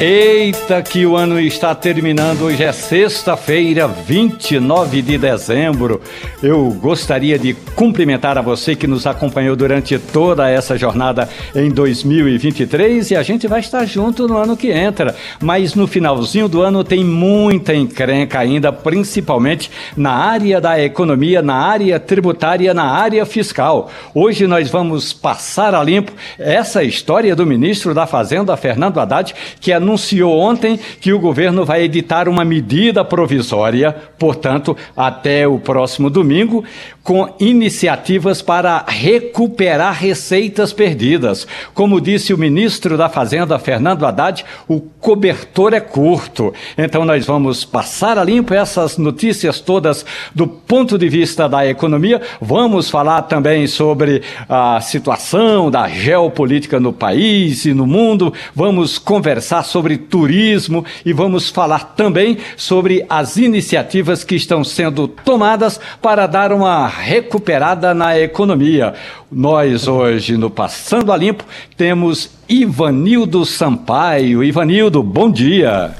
[0.00, 2.42] Eita, que o ano está terminando.
[2.42, 6.00] Hoje é sexta-feira, 29 de dezembro.
[6.40, 13.10] Eu gostaria de cumprimentar a você que nos acompanhou durante toda essa jornada em 2023
[13.10, 15.16] e a gente vai estar junto no ano que entra.
[15.42, 21.56] Mas no finalzinho do ano tem muita encrenca ainda, principalmente na área da economia, na
[21.56, 23.90] área tributária, na área fiscal.
[24.14, 29.72] Hoje nós vamos passar a limpo essa história do ministro da Fazenda, Fernando Haddad, que
[29.72, 36.10] é anunciou ontem que o governo vai editar uma medida provisória, portanto, até o próximo
[36.10, 36.62] domingo,
[37.08, 41.46] com iniciativas para recuperar receitas perdidas.
[41.72, 46.52] Como disse o ministro da Fazenda, Fernando Haddad, o cobertor é curto.
[46.76, 52.20] Então, nós vamos passar a limpo essas notícias todas do ponto de vista da economia.
[52.42, 58.34] Vamos falar também sobre a situação da geopolítica no país e no mundo.
[58.54, 65.80] Vamos conversar sobre turismo e vamos falar também sobre as iniciativas que estão sendo tomadas
[66.02, 68.94] para dar uma recuperada na economia.
[69.30, 71.44] Nós hoje no Passando a Limpo
[71.76, 74.42] temos Ivanildo Sampaio.
[74.44, 75.94] Ivanildo, bom dia.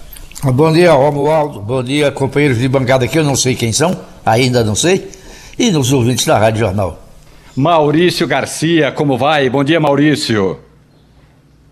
[0.45, 1.61] Bom dia, Romualdo.
[1.61, 5.11] Bom dia, companheiros de bancada que eu não sei quem são, ainda não sei,
[5.59, 7.03] e nos ouvintes da Rádio Jornal.
[7.57, 9.51] Maurício Garcia, como vai?
[9.51, 10.59] Bom dia, Maurício.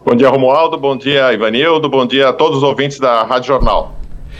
[0.05, 0.77] Bom dia, Romualdo.
[0.79, 1.89] Bom dia, Ivanildo.
[1.89, 3.95] Bom dia a todos os ouvintes da Rádio Jornal.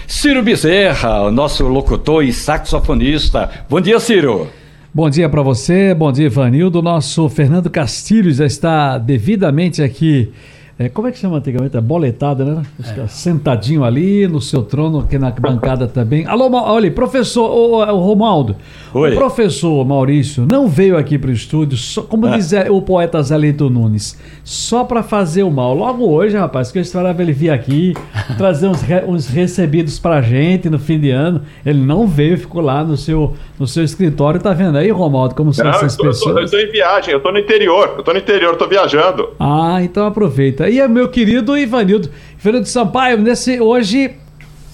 [0.07, 3.51] Ciro Bezerra, o nosso locutor e saxofonista.
[3.69, 4.49] Bom dia, Ciro.
[4.97, 6.81] Bom dia para você, bom dia, Ivanildo.
[6.81, 10.33] Nosso Fernando Castilho já está devidamente aqui
[10.79, 11.75] é, como é que chama antigamente?
[11.75, 12.63] É boletada, né?
[12.99, 13.07] É.
[13.07, 16.27] Sentadinho ali no seu trono, aqui na bancada também.
[16.27, 18.57] Alô, olha, professor, o, o Romaldo.
[18.93, 19.15] Oi.
[19.15, 22.37] O professor Maurício não veio aqui para o estúdio, só, como é.
[22.37, 25.75] diz o poeta Zelito Nunes, só para fazer o mal.
[25.75, 27.95] Logo hoje, rapaz, que eu esperava ele vir aqui,
[28.35, 31.43] trazer uns, re, uns recebidos para gente no fim de ano.
[31.65, 34.41] Ele não veio, ficou lá no seu, no seu escritório.
[34.41, 36.37] Tá vendo aí, Romaldo, como são não, essas eu tô, pessoas?
[36.37, 39.31] Eu estou em viagem, eu estou no interior, eu estou no interior, estou viajando.
[39.39, 40.69] Ah, então aproveita.
[40.69, 42.11] E é meu querido Ivanildo.
[42.39, 44.17] Ivanildo Sampaio, nesse, hoje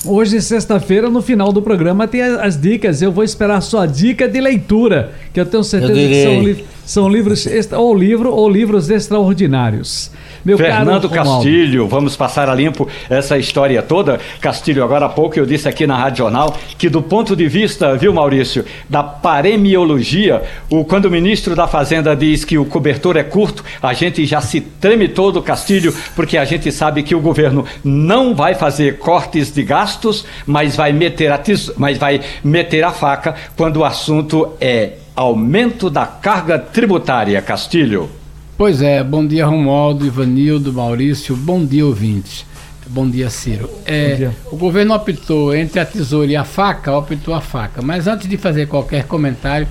[0.05, 3.01] Hoje, sexta-feira, no final do programa, tem as dicas.
[3.01, 6.43] Eu vou esperar a sua dica de leitura, que eu tenho certeza eu que são,
[6.43, 10.11] li são livros, ou livro ou livros extraordinários.
[10.45, 14.19] Meu Fernando Castilho, vamos passar a limpo essa história toda.
[14.41, 17.97] Castilho, agora há pouco eu disse aqui na Rádio Jornal que do ponto de vista,
[17.97, 23.23] viu Maurício, da paremiologia, o, quando o ministro da Fazenda diz que o cobertor é
[23.23, 27.65] curto, a gente já se treme todo, Castilho, porque a gente sabe que o governo
[27.85, 31.41] não vai fazer cortes de gastos, mas vai meter a,
[31.77, 38.22] mas vai meter a faca quando o assunto é aumento da carga tributária, Castilho.
[38.63, 42.47] Pois é, bom dia Romualdo, Ivanildo, Maurício, bom dia ouvintes.
[42.87, 43.69] Bom dia, Ciro.
[43.85, 44.37] É, dia.
[44.53, 47.83] O governo optou entre a tesoura e a faca, optou a faca.
[47.83, 49.67] Mas antes de fazer qualquer comentário,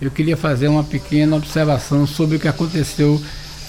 [0.00, 3.20] eu queria fazer uma pequena observação sobre o que aconteceu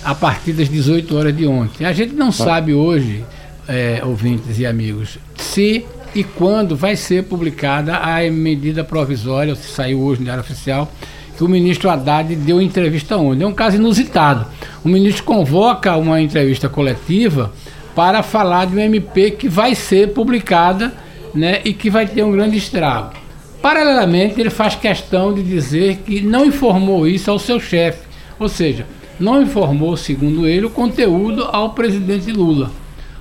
[0.03, 1.87] a partir das 18 horas de ontem.
[1.87, 2.31] A gente não ah.
[2.31, 3.25] sabe hoje,
[3.67, 9.99] é, ouvintes e amigos, se e quando vai ser publicada a medida provisória, se saiu
[9.99, 10.91] hoje no Diário Oficial,
[11.39, 13.43] que o ministro Haddad deu entrevista onde?
[13.43, 14.45] É um caso inusitado.
[14.83, 17.53] O ministro convoca uma entrevista coletiva
[17.95, 20.93] para falar de um MP que vai ser publicada
[21.33, 23.13] né, e que vai ter um grande estrago.
[23.61, 28.05] Paralelamente, ele faz questão de dizer que não informou isso ao seu chefe,
[28.37, 28.85] ou seja,
[29.17, 32.69] não informou, segundo ele, o conteúdo ao presidente Lula.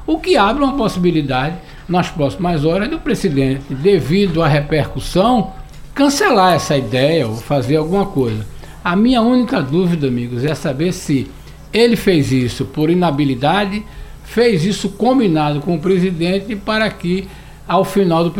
[0.04, 1.54] O que abre uma possibilidade,
[1.88, 5.52] nas próximas horas, do presidente, devido à repercussão,
[5.98, 8.46] cancelar essa ideia ou fazer alguma coisa.
[8.84, 11.26] A minha única dúvida, amigos, é saber se
[11.72, 13.84] ele fez isso por inabilidade,
[14.22, 17.26] fez isso combinado com o presidente para que
[17.66, 18.32] ao final do,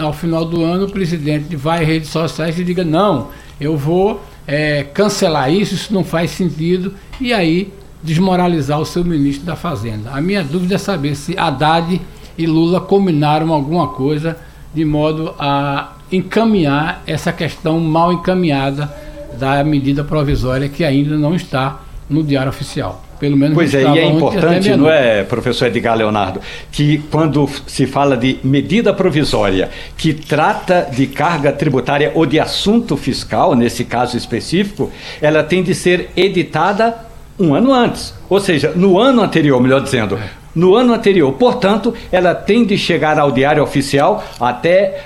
[0.00, 3.28] ao final do ano o presidente vai às redes sociais e diga não,
[3.60, 7.72] eu vou é, cancelar isso, isso não faz sentido, e aí
[8.02, 10.10] desmoralizar o seu ministro da Fazenda.
[10.10, 12.00] A minha dúvida é saber se Haddad
[12.36, 14.36] e Lula combinaram alguma coisa
[14.74, 18.92] de modo a encaminhar essa questão mal encaminhada
[19.38, 23.02] da medida provisória que ainda não está no Diário Oficial.
[23.18, 26.40] Pelo menos pois é, e é importante, não é, professor Edgar Leonardo,
[26.70, 32.96] que quando se fala de medida provisória que trata de carga tributária ou de assunto
[32.96, 34.90] fiscal, nesse caso específico,
[35.22, 36.96] ela tem de ser editada
[37.38, 38.12] um ano antes.
[38.28, 40.18] Ou seja, no ano anterior, melhor dizendo,
[40.54, 41.32] no ano anterior.
[41.32, 45.04] Portanto, ela tem de chegar ao Diário Oficial até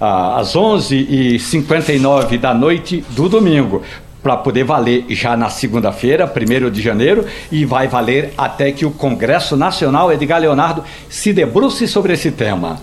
[0.00, 3.82] às 11h59 da noite do domingo.
[4.22, 8.90] Para poder valer já na segunda-feira, 1 de janeiro, e vai valer até que o
[8.90, 12.80] Congresso Nacional, Edgar Leonardo, se debruce sobre esse tema.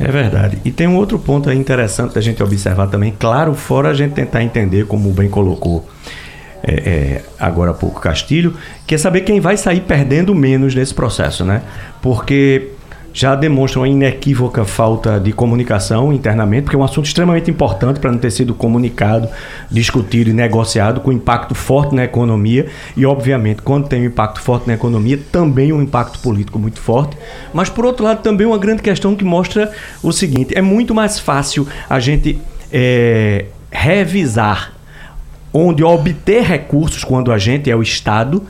[0.00, 0.58] É verdade.
[0.64, 4.42] E tem um outro ponto interessante da gente observar também, claro, fora a gente tentar
[4.42, 5.86] entender, como bem colocou
[6.62, 8.54] é, é, agora há pouco Castilho,
[8.86, 11.62] que é saber quem vai sair perdendo menos nesse processo, né?
[12.02, 12.72] Porque
[13.12, 18.12] já demonstram uma inequívoca falta de comunicação internamente, porque é um assunto extremamente importante para
[18.12, 19.28] não ter sido comunicado,
[19.68, 22.68] discutido e negociado, com impacto forte na economia.
[22.96, 27.16] E, obviamente, quando tem um impacto forte na economia, também um impacto político muito forte.
[27.52, 31.18] Mas, por outro lado, também uma grande questão que mostra o seguinte: é muito mais
[31.18, 32.38] fácil a gente
[32.72, 34.77] é, revisar
[35.52, 38.42] onde obter recursos quando a gente é o Estado,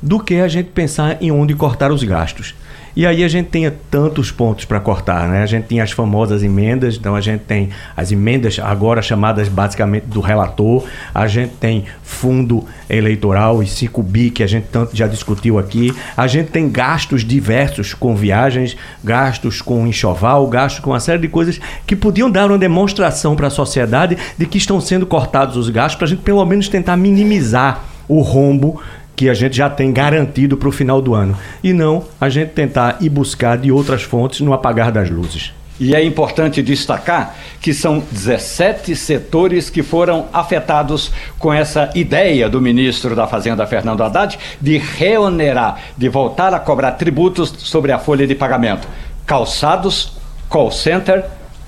[0.00, 2.54] do que a gente pensar em onde cortar os gastos.
[2.96, 5.42] E aí a gente tinha tantos pontos para cortar, né?
[5.42, 10.04] A gente tinha as famosas emendas, então a gente tem as emendas agora chamadas basicamente
[10.04, 10.82] do relator,
[11.14, 15.94] a gente tem fundo eleitoral e 5 bi que a gente tanto já discutiu aqui,
[16.16, 21.28] a gente tem gastos diversos com viagens, gastos com enxoval, gastos com uma série de
[21.28, 25.68] coisas que podiam dar uma demonstração para a sociedade de que estão sendo cortados os
[25.68, 28.80] gastos para a gente pelo menos tentar minimizar o rombo
[29.16, 31.36] que a gente já tem garantido para o final do ano.
[31.64, 35.52] E não a gente tentar ir buscar de outras fontes no apagar das luzes.
[35.78, 42.62] E é importante destacar que são 17 setores que foram afetados com essa ideia do
[42.62, 48.26] ministro da Fazenda, Fernando Haddad, de reonerar, de voltar a cobrar tributos sobre a folha
[48.26, 48.88] de pagamento.
[49.26, 50.12] Calçados,
[50.48, 51.24] call center,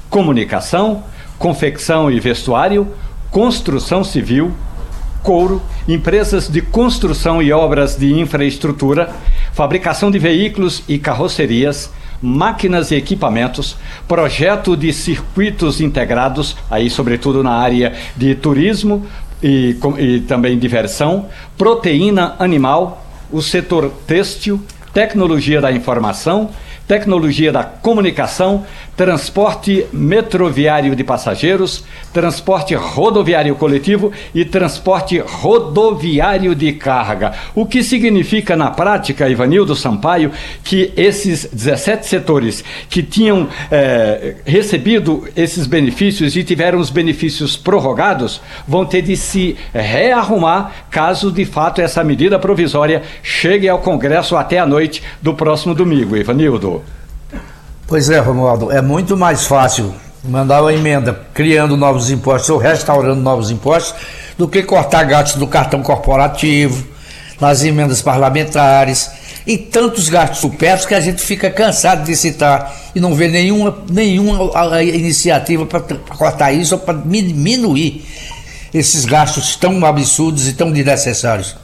[0.09, 1.05] comunicação,
[1.39, 2.89] confecção e vestuário,
[3.31, 4.55] construção civil,
[5.23, 9.11] couro, empresas de construção e obras de infraestrutura,
[9.55, 11.91] fabricação de veículos e carrocerias,
[12.21, 13.77] máquinas e equipamentos,
[14.07, 19.07] projeto de circuitos integrados, aí sobretudo na área de turismo
[19.43, 21.27] e, e também diversão,
[21.57, 24.61] proteína animal, o setor têxtil,
[24.93, 26.51] tecnologia da informação,
[26.89, 28.65] tecnologia da comunicação,
[28.97, 37.35] transporte metroviário de passageiros, transporte rodoviário coletivo e transporte rodoviário de carga.
[37.55, 40.33] O que significa na prática, Ivanildo Sampaio,
[40.65, 48.41] que esses 17 setores que tinham é, recebido esses benefícios e tiveram os benefícios prorrogados
[48.67, 54.59] vão ter de se rearrumar caso de fato essa medida provisória chegue ao Congresso até
[54.59, 56.78] a noite do próximo domingo, Ivanildo.
[57.89, 63.23] Pois é, Romualdo, é muito mais fácil mandar uma emenda criando novos impostos ou restaurando
[63.23, 63.95] novos impostos
[64.37, 66.87] do que cortar gastos do cartão corporativo,
[67.41, 69.11] nas emendas parlamentares
[69.47, 73.79] e tantos gastos supérfluos que a gente fica cansado de citar e não vê nenhuma,
[73.89, 75.81] nenhuma iniciativa para
[76.15, 78.05] cortar isso ou para diminuir
[78.75, 81.57] esses gastos tão absurdos e tão desnecessários.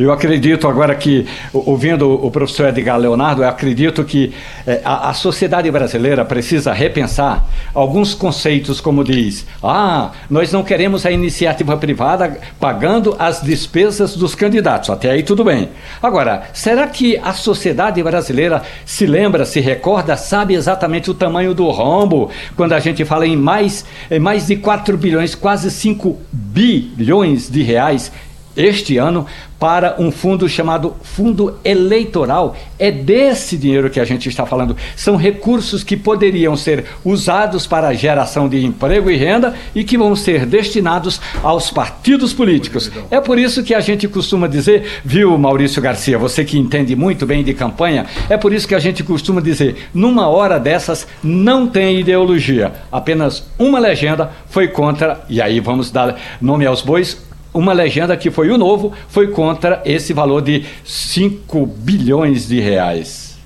[0.00, 4.32] Eu acredito agora que, ouvindo o professor Edgar Leonardo, eu acredito que
[4.66, 11.04] é, a, a, sociedade brasileira precisa repensar alguns conceitos, como diz: ah, nós não queremos
[11.04, 14.88] a iniciativa privada pagando as despesas dos candidatos.
[14.88, 15.68] Até aí tudo bem.
[16.02, 21.68] Agora, será que a sociedade brasileira se lembra, se recorda, sabe exatamente o tamanho do
[21.68, 27.50] rombo quando a gente fala em mais, em mais de 4 bilhões, quase 5 bilhões
[27.50, 28.10] de reais
[28.56, 29.26] este ano
[29.60, 32.56] para um fundo chamado Fundo Eleitoral.
[32.78, 34.74] É desse dinheiro que a gente está falando.
[34.96, 39.98] São recursos que poderiam ser usados para a geração de emprego e renda e que
[39.98, 42.90] vão ser destinados aos partidos políticos.
[43.10, 47.26] É por isso que a gente costuma dizer, viu, Maurício Garcia, você que entende muito
[47.26, 51.66] bem de campanha, é por isso que a gente costuma dizer: numa hora dessas não
[51.66, 57.72] tem ideologia, apenas uma legenda foi contra, e aí vamos dar nome aos bois, uma
[57.72, 63.38] legenda que foi o novo, foi contra esse valor de 5 bilhões de reais.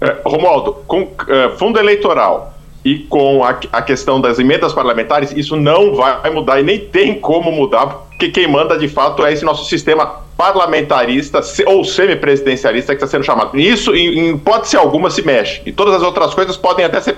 [0.00, 5.56] É, Romualdo, com é, fundo eleitoral e com a, a, questão das emendas parlamentares, isso
[5.56, 9.44] não vai mudar e nem tem como mudar, porque quem manda de fato é esse
[9.44, 13.58] nosso sistema parlamentarista ou semipresidencialista que está sendo chamado.
[13.58, 15.60] Isso, em, hipótese alguma, se mexe.
[15.66, 17.16] E todas as outras coisas podem até ser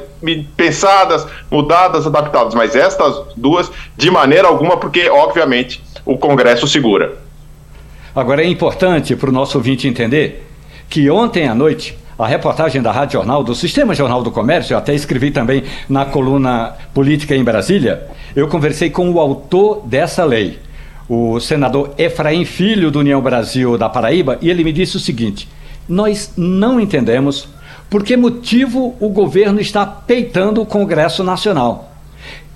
[0.57, 7.19] pensadas, mudadas, adaptadas, mas estas duas, de maneira alguma, porque, obviamente, o Congresso segura.
[8.17, 10.47] Agora é importante para o nosso ouvinte entender
[10.89, 14.79] que ontem à noite a reportagem da Rádio Jornal, do Sistema Jornal do Comércio, eu
[14.79, 20.59] até escrevi também na coluna Política em Brasília, eu conversei com o autor dessa lei,
[21.13, 25.49] o senador Efraim Filho do União Brasil da Paraíba, e ele me disse o seguinte:
[25.89, 27.49] nós não entendemos
[27.91, 31.90] por que motivo o governo está peitando o Congresso Nacional.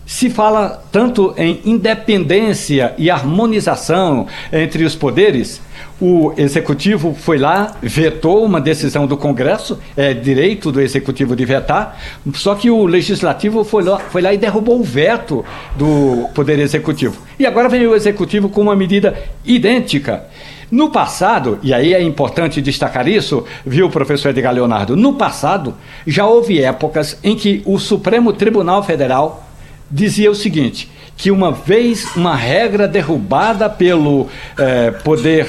[0.06, 5.62] Se fala tanto em independência e harmonização entre os poderes,
[5.98, 11.98] o executivo foi lá, vetou uma decisão do Congresso, é direito do executivo de vetar,
[12.34, 15.42] só que o legislativo foi lá, foi lá e derrubou o veto
[15.74, 17.22] do poder executivo.
[17.38, 20.24] E agora vem o executivo com uma medida idêntica.
[20.70, 24.96] No passado, e aí é importante destacar isso, viu, professor Edgar Leonardo?
[24.96, 25.74] No passado,
[26.06, 29.44] já houve épocas em que o Supremo Tribunal Federal
[29.90, 34.28] dizia o seguinte: que uma vez uma regra derrubada pelo
[34.58, 35.46] eh, poder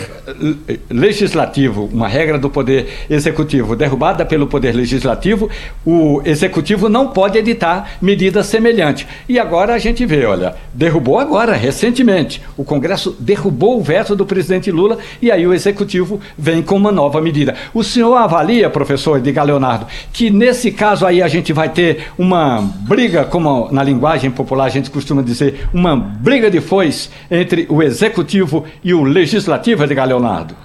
[0.90, 5.50] legislativo, uma regra do poder executivo derrubada pelo poder legislativo,
[5.86, 9.08] o executivo não pode editar medida semelhante.
[9.30, 14.26] E agora a gente vê, olha, derrubou agora, recentemente, o Congresso derrubou o veto do
[14.26, 17.56] presidente Lula e aí o executivo vem com uma nova medida.
[17.74, 22.62] O senhor avalia, professor Edgar Leonardo, que nesse caso aí a gente vai ter uma
[22.62, 27.82] briga, como na linguagem popular a gente costuma dizer, uma briga de foice entre o
[27.82, 30.56] executivo e o legislativo, de Leonardo?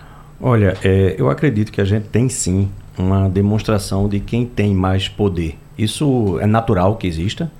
[0.41, 5.09] Olha, é, eu acredito que a gente tem sim uma demonstração de quem tem mais
[5.09, 5.59] poder.
[5.77, 7.51] Isso é natural que exista,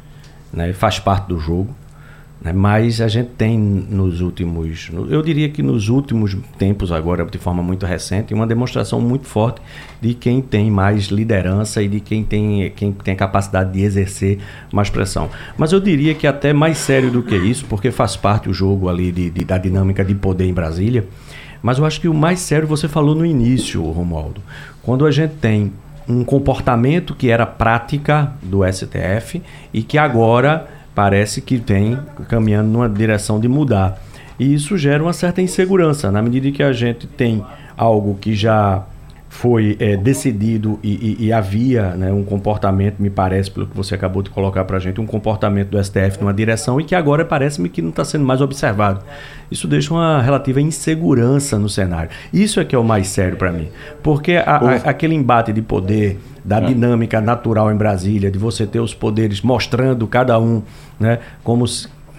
[0.53, 1.75] né, faz parte do jogo.
[2.41, 2.53] Né?
[2.53, 7.63] Mas a gente tem nos últimos, eu diria que nos últimos tempos, agora de forma
[7.63, 9.61] muito recente, uma demonstração muito forte
[10.01, 14.39] de quem tem mais liderança e de quem tem, quem tem capacidade de exercer
[14.73, 15.29] mais pressão.
[15.59, 18.89] Mas eu diria que até mais sério do que isso, porque faz parte o jogo
[18.89, 21.07] ali de, de da dinâmica de poder em Brasília.
[21.63, 24.41] Mas eu acho que o mais sério você falou no início, Romualdo.
[24.83, 25.71] Quando a gente tem
[26.09, 29.43] um comportamento que era prática do STF
[29.73, 30.67] e que agora
[31.01, 33.99] parece que vem caminhando numa direção de mudar.
[34.39, 37.43] E isso gera uma certa insegurança, na medida que a gente tem
[37.75, 38.85] algo que já
[39.31, 43.95] foi é, decidido e, e, e havia né, um comportamento, me parece, pelo que você
[43.95, 47.25] acabou de colocar para a gente, um comportamento do STF numa direção e que agora
[47.25, 49.05] parece-me que não está sendo mais observado.
[49.49, 52.11] Isso deixa uma relativa insegurança no cenário.
[52.33, 53.69] Isso é que é o mais sério para mim.
[54.03, 56.67] Porque a, a, aquele embate de poder, da é.
[56.67, 60.61] dinâmica natural em Brasília, de você ter os poderes mostrando cada um
[60.99, 61.65] né, como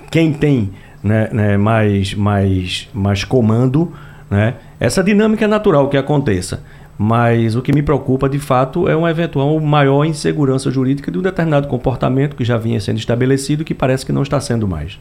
[0.09, 0.71] quem tem
[1.03, 3.91] né, né, mais, mais, mais comando,
[4.29, 6.63] né, essa dinâmica é natural que aconteça.
[7.03, 11.21] Mas o que me preocupa de fato é uma eventual maior insegurança jurídica de um
[11.23, 14.99] determinado comportamento que já vinha sendo estabelecido e que parece que não está sendo mais.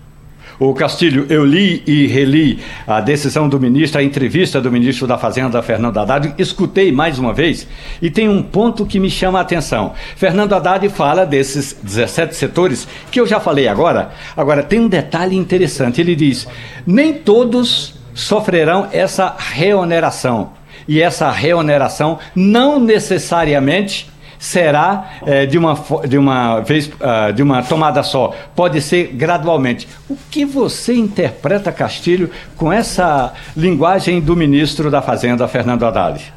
[0.59, 5.19] O Castilho, eu li e reli a decisão do ministro, a entrevista do ministro da
[5.19, 7.69] Fazenda, Fernando Haddad, escutei mais uma vez
[8.01, 9.93] e tem um ponto que me chama a atenção.
[10.17, 14.11] Fernando Haddad fala desses 17 setores que eu já falei agora.
[14.35, 16.49] Agora, tem um detalhe interessante: ele diz,
[16.87, 20.59] nem todos sofrerão essa reoneração.
[20.91, 25.79] E essa reoneração não necessariamente será é, de, uma,
[26.09, 29.87] de, uma vez, uh, de uma tomada só, pode ser gradualmente.
[30.09, 36.35] O que você interpreta, Castilho, com essa linguagem do ministro da Fazenda, Fernando Haddad?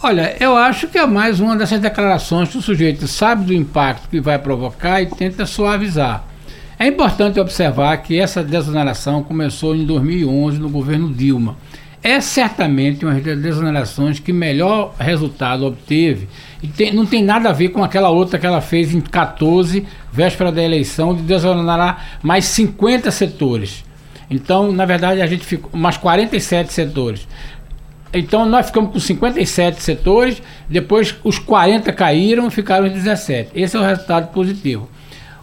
[0.00, 4.08] Olha, eu acho que é mais uma dessas declarações que o sujeito sabe do impacto
[4.08, 6.22] que vai provocar e tenta suavizar.
[6.78, 11.56] É importante observar que essa desoneração começou em 2011 no governo Dilma.
[12.02, 16.28] É certamente uma das desonerações que melhor resultado obteve
[16.76, 20.50] tem, não tem nada a ver com aquela outra que ela fez em 14, véspera
[20.50, 23.84] da eleição, de desonerar mais 50 setores.
[24.30, 27.26] Então, na verdade, a gente ficou mais 47 setores.
[28.12, 33.50] Então nós ficamos com 57 setores, depois os 40 caíram e ficaram em 17.
[33.54, 34.88] Esse é o resultado positivo.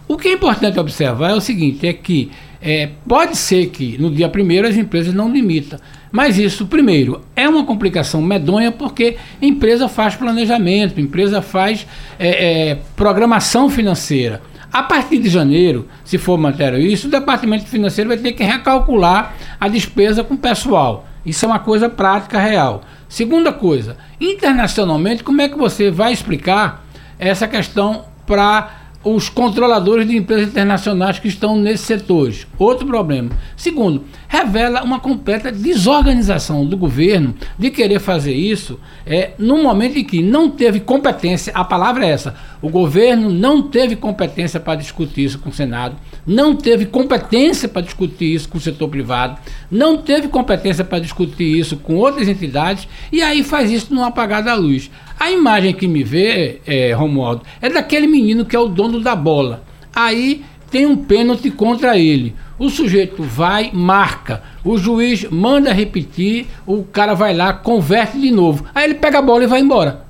[0.08, 4.10] O que é importante observar é o seguinte: é que é, pode ser que no
[4.10, 5.78] dia primeiro as empresas não limitam.
[6.10, 11.86] Mas isso, primeiro, é uma complicação medonha porque a empresa faz planejamento, a empresa faz
[12.18, 14.40] é, é, programação financeira.
[14.72, 19.34] A partir de janeiro, se for manter isso, o departamento financeiro vai ter que recalcular
[19.60, 21.06] a despesa com o pessoal.
[21.24, 22.82] Isso é uma coisa prática real.
[23.08, 26.84] Segunda coisa, internacionalmente, como é que você vai explicar
[27.18, 32.44] essa questão para os controladores de empresas internacionais que estão nesses setores.
[32.58, 33.30] Outro problema.
[33.56, 40.04] Segundo, revela uma completa desorganização do governo de querer fazer isso é, no momento em
[40.04, 45.24] que não teve competência, a palavra é essa, o governo não teve competência para discutir
[45.24, 45.96] isso com o Senado,
[46.26, 49.38] não teve competência para discutir isso com o setor privado,
[49.70, 54.42] não teve competência para discutir isso com outras entidades e aí faz isso no apagar
[54.42, 54.90] da luz.
[55.18, 59.16] A imagem que me vê, é, Romualdo, é daquele menino que é o dono da
[59.16, 59.64] bola.
[59.94, 62.34] Aí tem um pênalti contra ele.
[62.58, 68.64] O sujeito vai, marca, o juiz manda repetir, o cara vai lá, converte de novo.
[68.74, 70.04] Aí ele pega a bola e vai embora.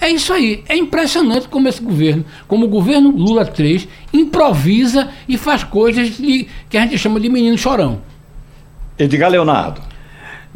[0.00, 0.62] É isso aí.
[0.68, 6.46] É impressionante como esse governo, como o governo Lula 3, improvisa e faz coisas de,
[6.68, 8.00] que a gente chama de menino chorão.
[8.98, 9.80] Edgar Leonardo.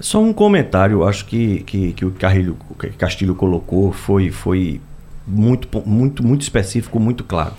[0.00, 2.56] Só um comentário, acho que, que, que o Carrilho,
[2.96, 4.80] Castilho colocou foi, foi
[5.26, 7.54] muito, muito, muito específico, muito claro.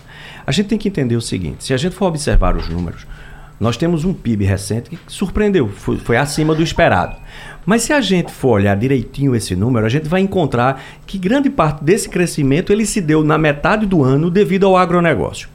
[0.48, 3.05] A gente tem que entender o seguinte: se a gente for observar os números,
[3.60, 7.17] nós temos um PIB recente que surpreendeu, foi, foi, acima do esperado.
[7.65, 11.50] Mas se a gente for olhar direitinho esse número, a gente vai encontrar que grande
[11.50, 15.50] parte desse crescimento ele se deu na metade do ano devido ao agronegócio.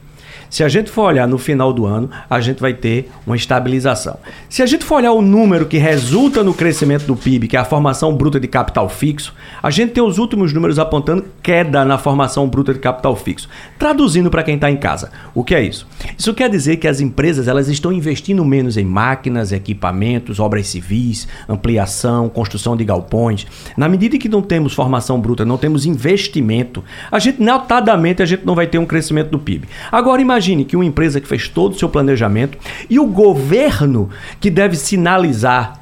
[0.49, 4.17] Se a gente for olhar no final do ano, a gente vai ter uma estabilização.
[4.49, 7.59] Se a gente for olhar o número que resulta no crescimento do PIB, que é
[7.59, 11.97] a formação bruta de capital fixo, a gente tem os últimos números apontando queda na
[11.97, 13.49] formação bruta de capital fixo.
[13.77, 15.87] Traduzindo para quem está em casa, o que é isso?
[16.17, 21.27] Isso quer dizer que as empresas elas estão investindo menos em máquinas, equipamentos, obras civis,
[21.49, 23.45] ampliação, construção de galpões.
[23.75, 28.45] Na medida que não temos formação bruta, não temos investimento, a gente notadamente a gente
[28.45, 29.67] não vai ter um crescimento do PIB.
[29.91, 32.55] Agora imagine Imagine que uma empresa que fez todo o seu planejamento
[32.87, 34.09] e o governo
[34.39, 35.79] que deve sinalizar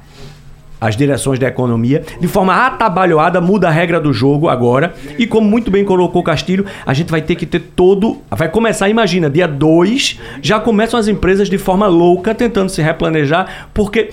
[0.79, 4.93] as direções da economia, de forma atabalhoada, muda a regra do jogo agora.
[5.17, 8.21] E como muito bem colocou Castilho, a gente vai ter que ter todo.
[8.29, 13.69] Vai começar, imagina, dia 2, já começam as empresas de forma louca tentando se replanejar,
[13.73, 14.11] porque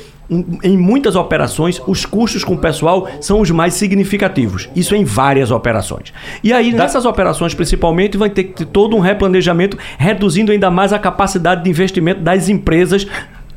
[0.63, 4.69] em muitas operações, os custos com o pessoal são os mais significativos.
[4.77, 6.13] Isso em várias operações.
[6.43, 10.93] E aí, nessas operações, principalmente, vai ter que ter todo um replanejamento, reduzindo ainda mais
[10.93, 13.07] a capacidade de investimento das empresas,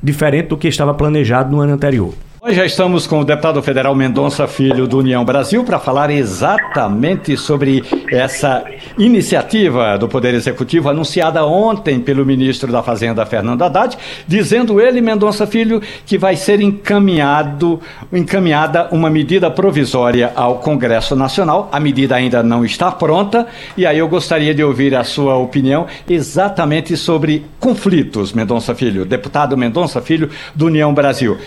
[0.01, 2.13] diferente do que estava planejado no ano anterior.
[2.45, 7.37] Nós já estamos com o deputado federal Mendonça Filho do União Brasil para falar exatamente
[7.37, 7.81] sobre
[8.11, 8.65] essa
[8.97, 13.97] iniciativa do Poder Executivo anunciada ontem pelo ministro da Fazenda Fernando Haddad,
[14.27, 17.79] dizendo ele, Mendonça Filho, que vai ser encaminhado,
[18.11, 21.69] encaminhada uma medida provisória ao Congresso Nacional.
[21.71, 25.87] A medida ainda não está pronta e aí eu gostaria de ouvir a sua opinião
[26.09, 31.37] exatamente sobre conflitos, Mendonça Filho, deputado Mendonça Filho do União Brasil.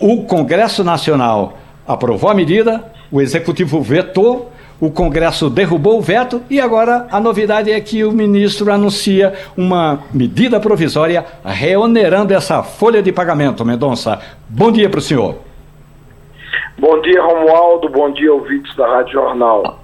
[0.00, 6.60] O Congresso Nacional aprovou a medida, o Executivo vetou, o Congresso derrubou o veto e
[6.60, 13.10] agora a novidade é que o ministro anuncia uma medida provisória reonerando essa folha de
[13.10, 13.64] pagamento.
[13.64, 15.38] Mendonça, bom dia para o senhor.
[16.78, 17.88] Bom dia, Romualdo.
[17.88, 19.80] Bom dia, ouvintes da Rádio Jornal.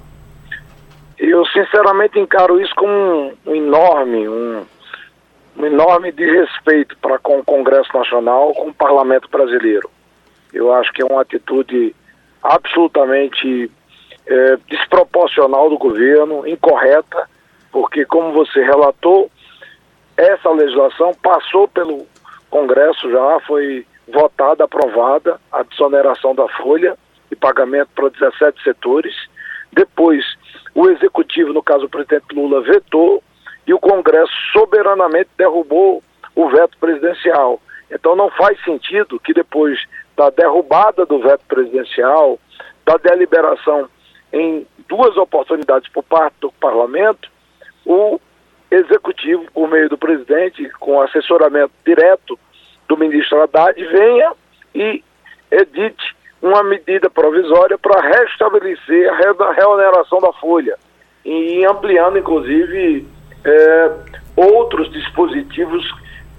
[1.18, 4.62] Eu, sinceramente, encaro isso como um, enorme, um,
[5.58, 9.90] um enorme desrespeito para com o Congresso Nacional, com o Parlamento Brasileiro.
[10.54, 11.94] Eu acho que é uma atitude
[12.42, 13.70] absolutamente
[14.26, 17.28] é, desproporcional do governo, incorreta,
[17.72, 19.30] porque, como você relatou,
[20.16, 22.06] essa legislação passou pelo
[22.48, 26.96] Congresso já, foi votada, aprovada, a desoneração da folha
[27.30, 29.14] e pagamento para 17 setores.
[29.72, 30.24] Depois,
[30.72, 33.22] o Executivo, no caso o presidente Lula, vetou
[33.66, 36.02] e o Congresso soberanamente derrubou
[36.36, 37.60] o veto presidencial.
[37.90, 39.80] Então não faz sentido que depois
[40.16, 42.38] da derrubada do veto presidencial,
[42.84, 43.88] da deliberação
[44.32, 47.30] em duas oportunidades por parte do parlamento,
[47.86, 48.20] o
[48.70, 52.38] executivo, por meio do presidente, com assessoramento direto
[52.88, 54.32] do ministro Haddad, venha
[54.74, 55.02] e
[55.50, 60.76] edite uma medida provisória para restabelecer a reoneração da folha.
[61.24, 63.06] E ampliando, inclusive,
[63.44, 63.90] é,
[64.36, 65.88] outros dispositivos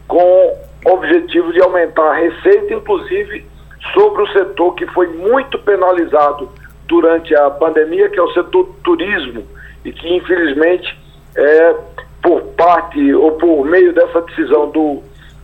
[0.07, 3.45] com objetivo de aumentar a receita, inclusive
[3.93, 6.49] sobre o setor que foi muito penalizado
[6.87, 9.43] durante a pandemia, que é o setor turismo,
[9.83, 10.97] e que infelizmente
[11.35, 11.75] é,
[12.21, 15.01] por parte ou por meio dessa decisão do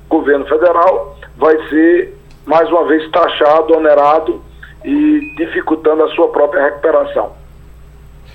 [0.10, 4.42] governo federal vai ser mais uma vez taxado, onerado
[4.84, 7.32] e dificultando a sua própria recuperação.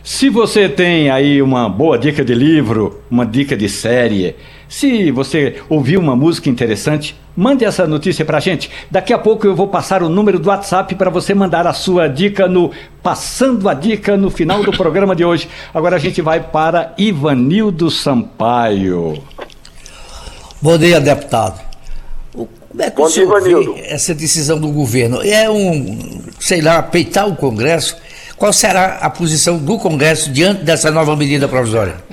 [0.03, 4.37] Se você tem aí uma boa dica de livro, uma dica de série,
[4.68, 8.70] se você ouviu uma música interessante, mande essa notícia pra gente.
[8.90, 12.09] Daqui a pouco eu vou passar o número do WhatsApp para você mandar a sua
[12.09, 12.70] dica no
[13.02, 15.48] Passando a Dica no final do programa de hoje.
[15.72, 19.22] Agora a gente vai para Ivanildo Sampaio.
[20.61, 21.61] Bom dia, deputado.
[22.33, 25.22] Como é que Bom o senhor vê essa decisão do governo?
[25.22, 27.96] É um, sei lá, peitar o Congresso?
[28.37, 32.06] Qual será a posição do Congresso diante dessa nova medida provisória?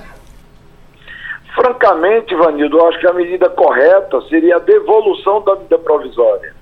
[1.63, 6.53] Francamente, Vanildo, eu acho que a medida correta seria a devolução da medida provisória.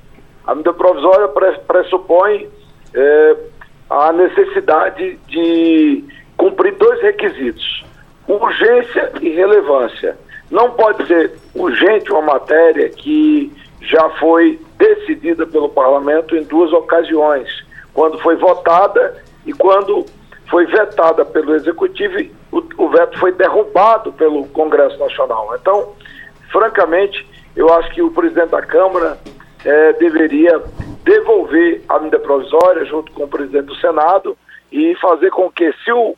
[0.45, 1.27] A medida provisória
[1.67, 2.47] pressupõe
[2.93, 3.35] é,
[3.89, 6.03] a necessidade de
[6.37, 7.83] cumprir dois requisitos:
[8.27, 10.15] urgência e relevância.
[10.51, 17.49] Não pode ser urgente uma matéria que já foi decidida pelo parlamento em duas ocasiões,
[17.91, 19.15] quando foi votada
[19.47, 20.05] e quando
[20.51, 22.17] foi vetada pelo Executivo,
[22.51, 25.55] o, o veto foi derrubado pelo Congresso Nacional.
[25.59, 25.93] Então,
[26.51, 29.17] francamente, eu acho que o presidente da Câmara
[29.63, 30.61] é, deveria
[31.05, 34.37] devolver a medida provisória junto com o presidente do Senado
[34.69, 36.15] e fazer com que, se o,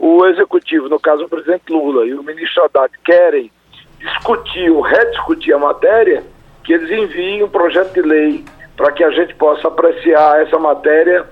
[0.00, 3.52] o Executivo, no caso o presidente Lula e o ministro Haddad, querem
[4.00, 6.24] discutir ou rediscutir a matéria,
[6.64, 8.44] que eles enviem um projeto de lei
[8.76, 11.24] para que a gente possa apreciar essa matéria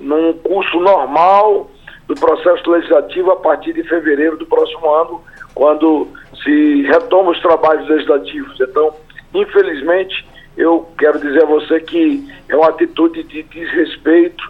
[0.00, 1.70] num curso normal
[2.08, 5.22] do processo legislativo a partir de fevereiro do próximo ano,
[5.54, 6.08] quando
[6.42, 8.58] se retoma os trabalhos legislativos.
[8.58, 8.94] Então,
[9.34, 14.42] infelizmente, eu quero dizer a você que é uma atitude de desrespeito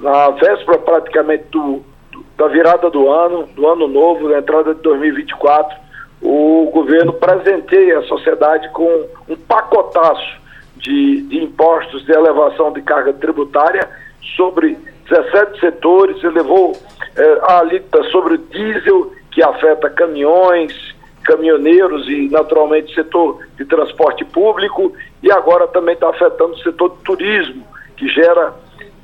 [0.00, 4.82] na véspera praticamente do, do, da virada do ano, do ano novo, da entrada de
[4.82, 5.78] 2024,
[6.20, 10.42] o governo presenteia a sociedade com um pacotaço
[10.76, 13.88] de, de impostos de elevação de carga tributária
[14.36, 14.76] sobre
[15.08, 16.72] 17 setores, elevou
[17.16, 24.24] eh, a alíquota sobre o diesel, que afeta caminhões, caminhoneiros e, naturalmente, setor de transporte
[24.24, 28.54] público, e agora também está afetando o setor de turismo, que gera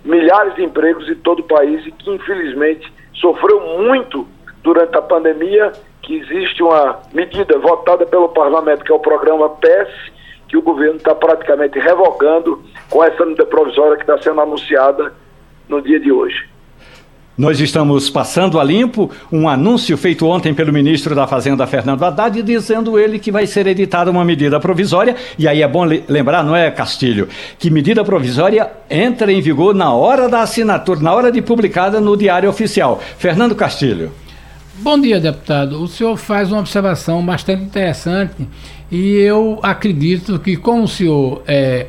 [0.05, 4.27] milhares de empregos em todo o país e que, infelizmente, sofreu muito
[4.63, 9.89] durante a pandemia, que existe uma medida votada pelo parlamento, que é o programa PES,
[10.49, 15.13] que o governo está praticamente revogando com essa medida provisória que está sendo anunciada
[15.71, 16.51] no dia de hoje.
[17.39, 22.43] Nós estamos passando a limpo um anúncio feito ontem pelo ministro da Fazenda, Fernando Haddad,
[22.43, 25.17] dizendo ele que vai ser editada uma medida provisória.
[25.39, 29.95] E aí é bom lembrar, não é, Castilho, que medida provisória entra em vigor na
[29.95, 33.01] hora da assinatura, na hora de publicada no Diário Oficial.
[33.17, 34.13] Fernando Castilho.
[34.75, 35.83] Bom dia, deputado.
[35.83, 38.47] O senhor faz uma observação bastante interessante
[38.91, 41.87] e eu acredito que, como o senhor é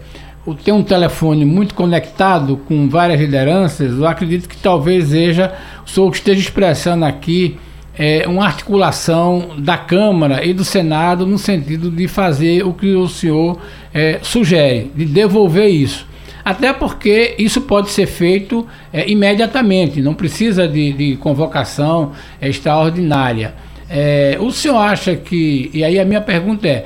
[0.63, 5.53] tem um telefone muito conectado com várias lideranças, eu acredito que talvez seja
[5.85, 7.59] o senhor que esteja expressando aqui
[7.97, 13.07] é, uma articulação da Câmara e do Senado no sentido de fazer o que o
[13.07, 13.59] senhor
[13.93, 16.07] é, sugere, de devolver isso.
[16.43, 23.53] Até porque isso pode ser feito é, imediatamente, não precisa de, de convocação é, extraordinária.
[23.87, 26.85] É, o senhor acha que, e aí a minha pergunta é,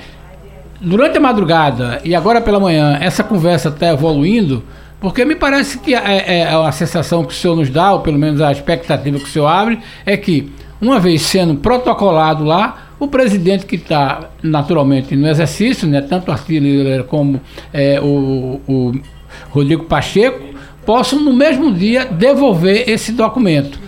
[0.79, 4.63] durante a madrugada e agora pela manhã, essa conversa está evoluindo,
[4.99, 8.17] porque me parece que é, é, a sensação que o senhor nos dá, ou pelo
[8.17, 13.07] menos a expectativa que o senhor abre, é que, uma vez sendo protocolado lá, o
[13.07, 17.41] presidente que está naturalmente no exercício, né, tanto Arthur como
[17.73, 18.93] é, o, o
[19.49, 23.79] Rodrigo Pacheco, possam no mesmo dia devolver esse documento.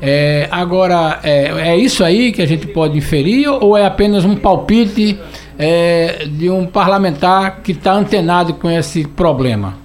[0.00, 4.36] É, agora, é, é, isso aí que a gente pode inferir ou é apenas um
[4.36, 5.18] palpite
[5.58, 9.84] é, de um parlamentar que está antenado com esse problema?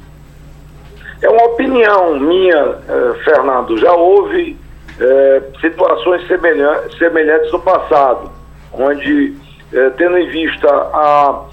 [1.22, 3.78] É uma opinião minha, eh, Fernando.
[3.78, 4.56] Já houve
[5.00, 8.32] eh, situações semelhantes, no passado,
[8.72, 9.36] onde,
[9.74, 11.46] eh, tendo em vista a,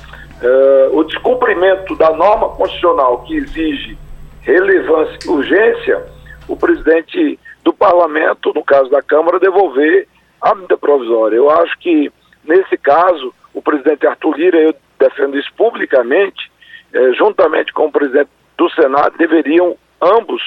[0.92, 3.96] o descumprimento da norma constitucional que exige
[4.42, 6.04] relevância e urgência,
[6.46, 10.06] o presidente do parlamento, no caso da Câmara, devolver
[10.40, 11.36] a medida provisória.
[11.36, 12.12] Eu acho que,
[12.44, 16.52] nesse caso, o presidente Arthur Lira, eu defendo isso publicamente,
[16.92, 20.42] eh, juntamente com o presidente do Senado, deveriam ambos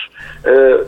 [0.45, 0.85] eh,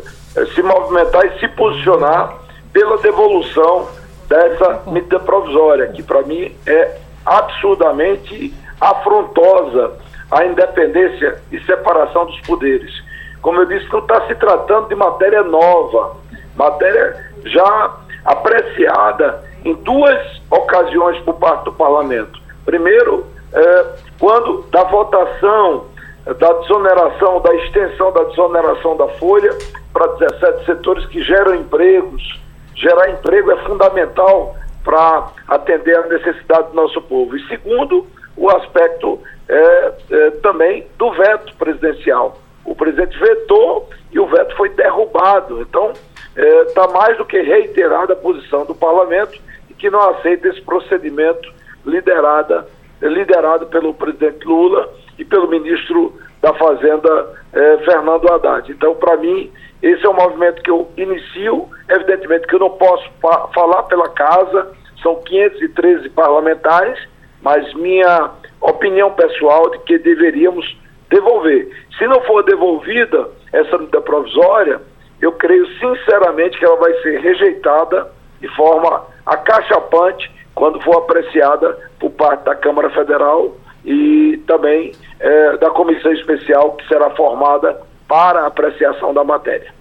[0.53, 2.38] se movimentar e se posicionar
[2.71, 3.89] pela devolução
[4.29, 9.97] dessa medida provisória, que para mim é absurdamente afrontosa
[10.29, 12.93] à independência e separação dos poderes.
[13.41, 16.17] Como eu disse, não está se tratando de matéria nova,
[16.55, 22.39] matéria já apreciada em duas ocasiões por parte do parlamento.
[22.65, 23.86] Primeiro, é,
[24.19, 25.86] quando da votação
[26.26, 29.58] da desoneração, da extensão da desoneração da folha
[29.91, 32.39] para 17 setores que geram empregos,
[32.76, 37.36] gerar emprego é fundamental para atender a necessidade do nosso povo.
[37.36, 38.06] E segundo,
[38.38, 42.38] o aspecto é, é, também do veto presidencial.
[42.63, 45.62] O presidente vetou e o veto foi derrubado.
[45.62, 45.93] Então,
[46.36, 49.39] está é, mais do que reiterada a posição do parlamento
[49.70, 51.52] e que não aceita esse procedimento
[51.86, 52.67] liderada,
[53.02, 58.72] liderado pelo presidente Lula e pelo ministro da Fazenda, eh, Fernando Haddad.
[58.72, 61.70] Então, para mim, esse é um movimento que eu inicio.
[61.88, 63.08] Evidentemente que eu não posso
[63.54, 67.00] falar pela casa, são 513 parlamentares,
[67.41, 70.78] mas minha opinião pessoal de que deveríamos
[71.10, 71.70] devolver.
[71.98, 74.82] Se não for devolvida essa medida provisória,
[75.21, 82.10] eu creio sinceramente que ela vai ser rejeitada de forma acachapante quando for apreciada por
[82.12, 83.55] parte da Câmara Federal
[83.86, 89.71] e também é, da comissão especial que será formada para apreciação da matéria.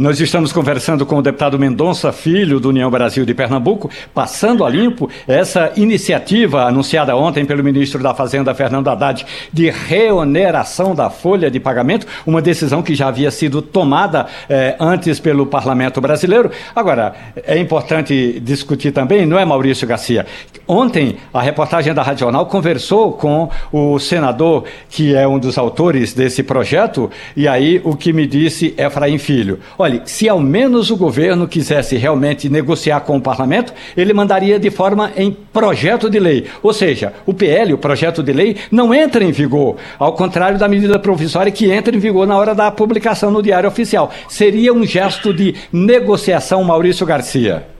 [0.00, 4.70] Nós estamos conversando com o deputado Mendonça Filho, do União Brasil de Pernambuco, passando a
[4.70, 11.50] limpo essa iniciativa anunciada ontem pelo ministro da Fazenda, Fernando Haddad, de reoneração da folha
[11.50, 16.50] de pagamento, uma decisão que já havia sido tomada eh, antes pelo parlamento brasileiro.
[16.74, 20.24] Agora, é importante discutir também, não é, Maurício Garcia?
[20.66, 26.14] Ontem, a reportagem da Rádio Jornal conversou com o senador, que é um dos autores
[26.14, 29.60] desse projeto, e aí o que me disse é Efraim Filho.
[29.76, 34.70] Olha, se ao menos o governo quisesse realmente negociar com o parlamento, ele mandaria de
[34.70, 36.46] forma em projeto de lei.
[36.62, 40.68] Ou seja, o PL, o projeto de lei, não entra em vigor, ao contrário da
[40.68, 44.12] medida provisória que entra em vigor na hora da publicação no Diário Oficial.
[44.28, 47.79] Seria um gesto de negociação, Maurício Garcia.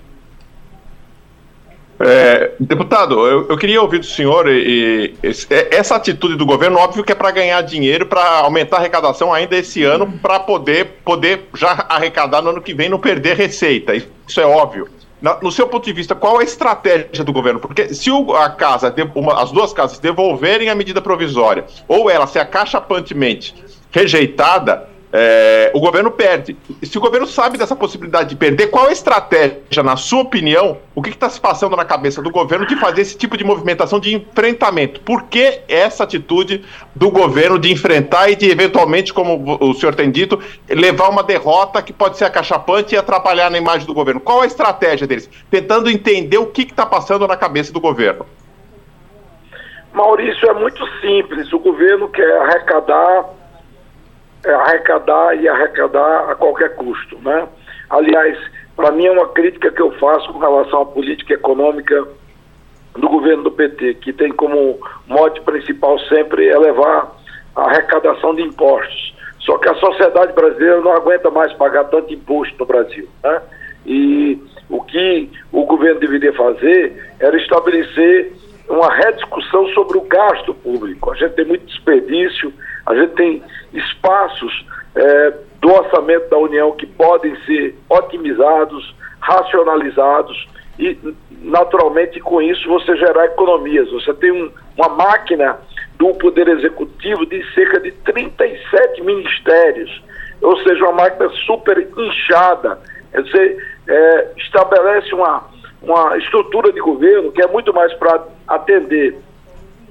[2.03, 6.79] É, deputado, eu, eu, queria ouvir do senhor e, e, é, essa atitude do governo,
[6.79, 11.01] óbvio que é para ganhar dinheiro, para aumentar a arrecadação ainda esse ano, para poder,
[11.05, 13.95] poder já arrecadar no ano que vem, não perder receita.
[13.95, 14.89] Isso é óbvio.
[15.43, 17.61] no seu ponto de vista, qual a estratégia do governo?
[17.61, 22.27] Porque se o, a casa, uma, as duas casas devolverem a medida provisória, ou ela
[22.27, 23.55] se acachapantemente
[23.93, 26.57] rejeitada, é, o governo perde.
[26.83, 31.03] Se o governo sabe dessa possibilidade de perder, qual a estratégia, na sua opinião, o
[31.03, 34.15] que está se passando na cabeça do governo de fazer esse tipo de movimentação de
[34.15, 35.01] enfrentamento?
[35.01, 40.11] Por que essa atitude do governo de enfrentar e de, eventualmente, como o senhor tem
[40.11, 44.21] dito, levar uma derrota que pode ser acachapante e atrapalhar na imagem do governo?
[44.21, 45.29] Qual a estratégia deles?
[45.51, 48.25] Tentando entender o que está passando na cabeça do governo.
[49.93, 51.53] Maurício, é muito simples.
[51.53, 53.40] O governo quer arrecadar
[54.47, 57.47] arrecadar e arrecadar a qualquer custo, né?
[57.89, 58.39] Aliás,
[58.77, 62.07] para mim é uma crítica que eu faço com relação à política econômica
[62.97, 67.13] do governo do PT, que tem como mote principal sempre elevar
[67.55, 69.15] a arrecadação de impostos.
[69.41, 73.43] Só que a sociedade brasileira não aguenta mais pagar tanto imposto no Brasil, né?
[73.87, 78.33] E o que o governo deveria fazer era estabelecer
[78.69, 81.11] uma rediscussão sobre o gasto público.
[81.11, 82.53] A gente tem muito desperdício,
[82.87, 90.99] a gente tem espaços é, do orçamento da União que podem ser otimizados, racionalizados e,
[91.43, 93.91] naturalmente, com isso você gerar economias.
[93.93, 95.59] Você tem um, uma máquina
[95.97, 100.03] do Poder Executivo de cerca de 37 ministérios,
[100.41, 102.81] ou seja, uma máquina super inchada.
[103.13, 105.45] Você é, estabelece uma,
[105.83, 109.19] uma estrutura de governo que é muito mais para atender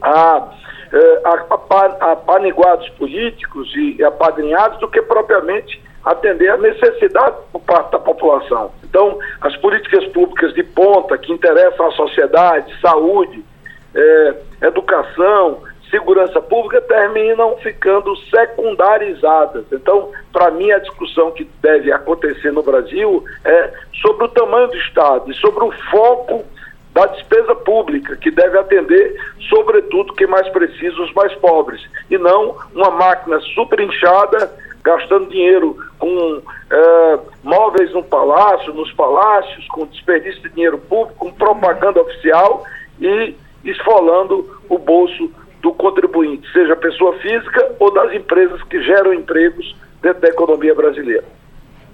[0.02, 0.52] a
[0.92, 1.22] eh,
[2.00, 8.72] apaniguados políticos e apadrinhados do que propriamente atender a necessidade por parte da população.
[8.84, 13.44] Então, as políticas públicas de ponta que interessam à sociedade, saúde,
[13.94, 19.66] eh, educação, segurança pública terminam ficando secundarizadas.
[19.72, 24.78] Então, para mim, a discussão que deve acontecer no Brasil é sobre o tamanho do
[24.78, 26.46] Estado e sobre o foco
[27.00, 29.16] da despesa pública, que deve atender,
[29.50, 34.52] sobretudo, quem mais precisa, os mais pobres, e não uma máquina super inchada,
[34.84, 41.32] gastando dinheiro com é, móveis no palácio, nos palácios, com desperdício de dinheiro público, com
[41.32, 42.64] propaganda oficial
[43.00, 43.34] e
[43.64, 45.32] esfolando o bolso
[45.62, 51.26] do contribuinte, seja pessoa física ou das empresas que geram empregos dentro da economia brasileira.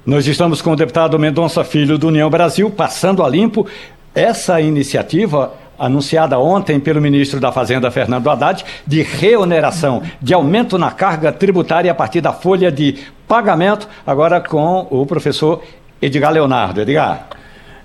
[0.06, 3.68] Nós estamos com o deputado Mendonça Filho do União Brasil, passando a limpo
[4.16, 10.90] essa iniciativa anunciada ontem pelo ministro da Fazenda, Fernando Haddad, de reoneração, de aumento na
[10.90, 12.98] carga tributária a partir da folha de
[13.28, 15.62] pagamento, agora com o professor
[16.02, 16.82] Edgar Leonardo.
[16.82, 17.28] Edgar.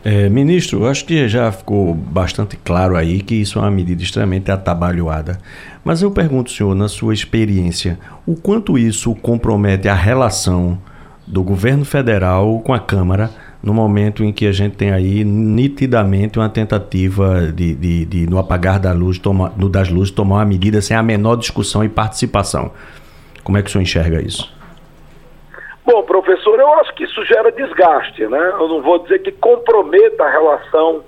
[0.02, 4.50] É, ministro, acho que já ficou bastante claro aí que isso é uma medida extremamente
[4.50, 5.38] atabalhoada.
[5.84, 10.78] Mas eu pergunto, senhor, na sua experiência, o quanto isso compromete a relação
[11.26, 13.30] do governo federal com a Câmara
[13.62, 18.38] no momento em que a gente tem aí nitidamente uma tentativa de, de, de no
[18.38, 19.20] apagar da luz,
[19.56, 22.72] no das luzes, tomar uma medida sem a menor discussão e participação.
[23.44, 24.50] Como é que o senhor enxerga isso?
[25.84, 28.52] Bom, professor, eu acho que isso gera desgaste, né?
[28.58, 31.02] Eu não vou dizer que comprometa a relação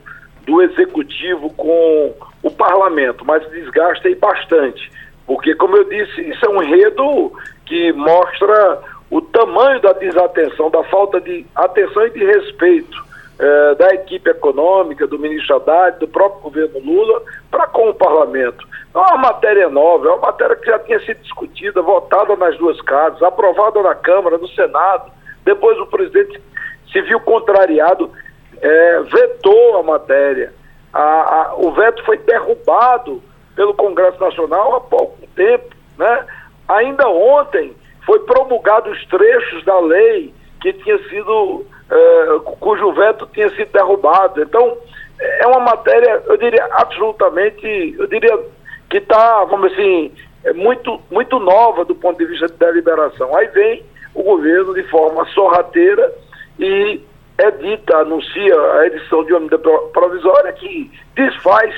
[0.47, 2.13] do executivo com
[2.43, 4.91] o parlamento, mas desgasta aí bastante.
[5.27, 7.33] Porque, como eu disse, isso é um enredo
[7.65, 8.81] que mostra
[9.13, 13.05] o tamanho da desatenção, da falta de atenção e de respeito
[13.39, 18.67] eh, da equipe econômica, do ministro Haddad, do próprio governo Lula, para com o parlamento.
[18.95, 22.57] Não é uma matéria nova, é uma matéria que já tinha sido discutida, votada nas
[22.57, 25.13] duas casas, aprovada na Câmara, no Senado.
[25.45, 26.41] Depois o presidente
[26.91, 28.11] se viu contrariado,
[28.63, 30.55] eh, vetou a matéria.
[30.91, 33.23] A, a, o veto foi derrubado
[33.55, 35.77] pelo Congresso Nacional há pouco tempo.
[35.99, 36.27] Né?
[36.67, 43.49] Ainda ontem, foi promulgado os trechos da lei que tinha sido, eh, cujo veto tinha
[43.51, 44.43] sido derrubado.
[44.43, 44.77] Então,
[45.19, 48.39] é uma matéria, eu diria, absolutamente, eu diria
[48.89, 50.13] que está, vamos assim,
[50.45, 53.35] é muito, muito nova do ponto de vista de deliberação.
[53.37, 53.83] Aí vem
[54.15, 56.13] o governo de forma sorrateira
[56.59, 57.01] e
[57.39, 59.59] edita, anuncia a edição de uma medida
[59.93, 61.75] provisória que desfaz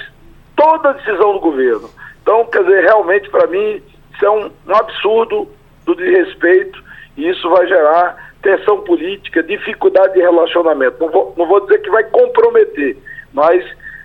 [0.57, 1.89] toda a decisão do governo.
[2.23, 3.83] Então, quer dizer, realmente, para mim,
[4.15, 5.49] isso é um, um absurdo
[5.85, 6.83] do desrespeito
[7.17, 10.97] e isso vai gerar tensão política, dificuldade de relacionamento.
[11.01, 12.97] Não vou, não vou dizer que vai comprometer,
[13.33, 13.65] mas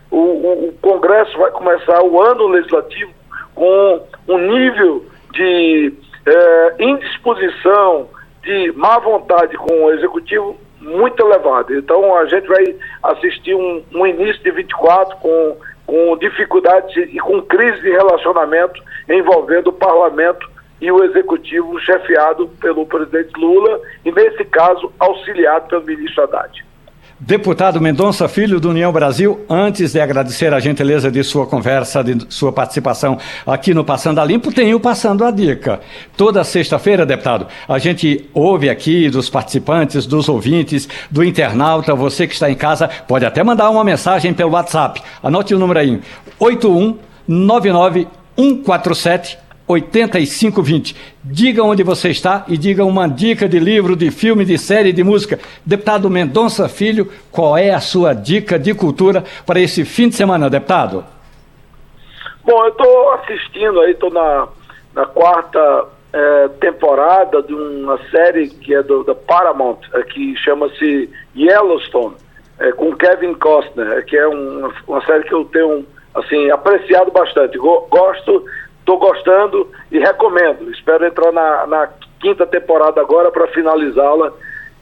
[0.09, 3.11] o, o, o Congresso vai começar o ano legislativo
[3.53, 5.93] com um nível de
[6.25, 8.07] eh, indisposição,
[8.41, 11.75] de má vontade com o Executivo muito elevado.
[11.75, 17.41] Então a gente vai assistir um, um início de 24 com, com dificuldades e com
[17.41, 20.49] crise de relacionamento envolvendo o parlamento
[20.81, 26.69] e o executivo chefiado pelo presidente Lula e, nesse caso, auxiliado pelo ministro Haddad.
[27.21, 32.33] Deputado Mendonça Filho do União Brasil, antes de agradecer a gentileza de sua conversa, de
[32.33, 35.81] sua participação aqui no Passando a Limpo, tem o Passando a Dica.
[36.15, 42.33] Toda sexta-feira, deputado, a gente ouve aqui dos participantes, dos ouvintes, do internauta, você que
[42.33, 45.01] está em casa, pode até mandar uma mensagem pelo WhatsApp.
[45.21, 45.99] Anote o número aí:
[46.39, 50.95] 8199 147 8520.
[51.23, 55.03] Diga onde você está e diga uma dica de livro, de filme, de série, de
[55.03, 55.39] música.
[55.63, 60.49] Deputado Mendonça Filho, qual é a sua dica de cultura para esse fim de semana,
[60.49, 61.05] deputado?
[62.43, 64.47] Bom, eu estou assistindo aí, estou na,
[64.95, 71.07] na quarta é, temporada de uma série que é do, da Paramount, é, que chama-se
[71.37, 72.15] Yellowstone,
[72.59, 77.55] é, com Kevin Costner, que é um, uma série que eu tenho assim apreciado bastante.
[77.57, 78.45] Gosto
[78.89, 80.71] Estou gostando e recomendo.
[80.71, 84.33] Espero entrar na, na quinta temporada agora para finalizá-la.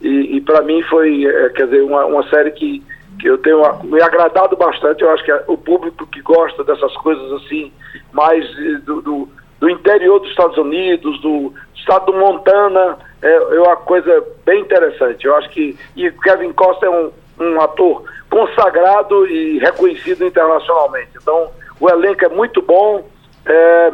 [0.02, 2.82] E, e para mim foi, é, quer dizer, uma, uma série que,
[3.20, 5.04] que eu tenho me agradado bastante.
[5.04, 7.70] Eu acho que o público que gosta dessas coisas assim,
[8.13, 8.50] mais
[8.86, 14.24] do, do, do interior dos Estados Unidos, do estado do Montana, é, é uma coisa
[14.46, 15.26] bem interessante.
[15.26, 15.78] Eu acho que.
[15.98, 21.10] E Kevin Costa é um, um ator consagrado e reconhecido internacionalmente.
[21.22, 23.04] Então, o elenco é muito bom
[23.50, 23.94] é,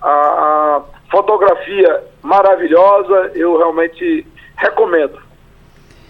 [0.00, 5.18] a, a fotografia maravilhosa, eu realmente recomendo.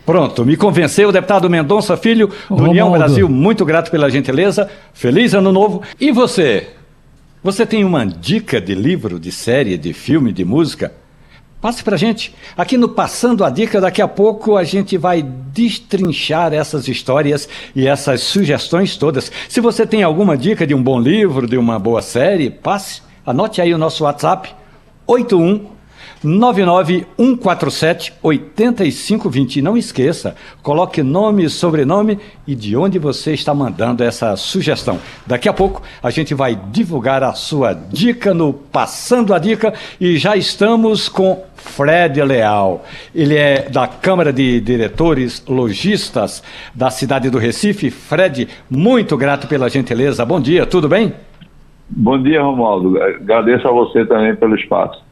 [0.06, 2.70] Pronto, me convenceu o deputado Mendonça Filho, do Romualdo.
[2.70, 3.28] União Brasil.
[3.28, 4.70] Muito grato pela gentileza.
[4.92, 5.82] Feliz ano novo.
[5.98, 6.68] E você?
[7.42, 10.92] Você tem uma dica de livro, de série, de filme, de música?
[11.64, 12.34] Passe pra gente.
[12.58, 17.88] Aqui no Passando a Dica, daqui a pouco a gente vai destrinchar essas histórias e
[17.88, 19.32] essas sugestões todas.
[19.48, 23.00] Se você tem alguma dica de um bom livro, de uma boa série, passe.
[23.24, 24.54] Anote aí o nosso WhatsApp:
[25.06, 25.73] 81
[26.24, 29.62] 99147 8520.
[29.62, 34.98] Não esqueça, coloque nome, sobrenome e de onde você está mandando essa sugestão.
[35.26, 40.16] Daqui a pouco a gente vai divulgar a sua dica no Passando a Dica e
[40.16, 42.84] já estamos com Fred Leal.
[43.14, 46.42] Ele é da Câmara de Diretores Logistas
[46.74, 47.90] da cidade do Recife.
[47.90, 50.24] Fred, muito grato pela gentileza.
[50.24, 51.12] Bom dia, tudo bem?
[51.88, 53.00] Bom dia, Romualdo.
[53.00, 55.03] Agradeço a você também pelo espaço.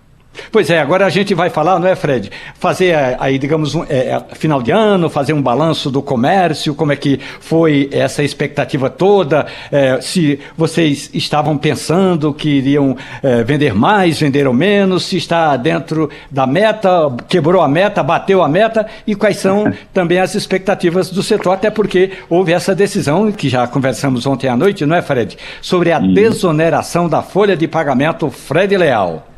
[0.51, 2.31] Pois é, agora a gente vai falar, não é, Fred?
[2.59, 6.92] Fazer é, aí, digamos, um, é, final de ano, fazer um balanço do comércio, como
[6.92, 13.75] é que foi essa expectativa toda, é, se vocês estavam pensando que iriam é, vender
[13.75, 16.90] mais, venderam menos, se está dentro da meta,
[17.29, 21.71] quebrou a meta, bateu a meta, e quais são também as expectativas do setor, até
[21.71, 25.37] porque houve essa decisão, que já conversamos ontem à noite, não é, Fred?
[25.61, 29.32] Sobre a desoneração da folha de pagamento Fred Leal.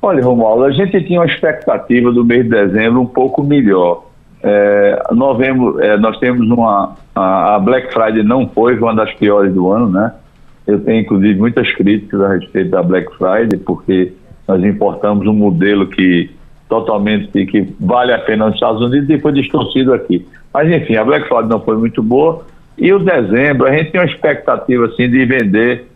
[0.00, 4.04] Olha, Romualdo, a gente tinha uma expectativa do mês de dezembro um pouco melhor.
[4.42, 6.96] É, novembro, é, nós temos uma.
[7.14, 10.12] A, Black Friday não foi, foi uma das piores do ano, né?
[10.66, 14.12] Eu tenho, inclusive, muitas críticas a respeito da Black Friday, porque
[14.46, 16.30] nós importamos um modelo que
[16.68, 20.26] totalmente que vale a pena nos Estados Unidos e foi distorcido aqui.
[20.52, 22.44] Mas, enfim, a Black Friday não foi muito boa.
[22.76, 25.86] E o dezembro, a gente tem uma expectativa assim, de vender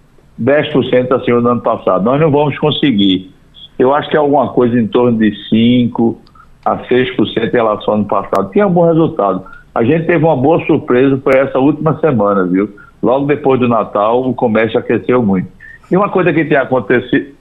[0.41, 2.05] 10% acima do ano passado.
[2.05, 3.32] Nós não vamos conseguir.
[3.79, 6.17] Eu acho que é alguma coisa em torno de 5%
[6.65, 8.51] a 6% em relação ao ano passado.
[8.51, 9.45] Tinha um bom resultado.
[9.75, 12.69] A gente teve uma boa surpresa por essa última semana, viu?
[13.03, 15.49] Logo depois do Natal, o comércio aqueceu muito.
[15.91, 17.33] E uma coisa que tem acontecido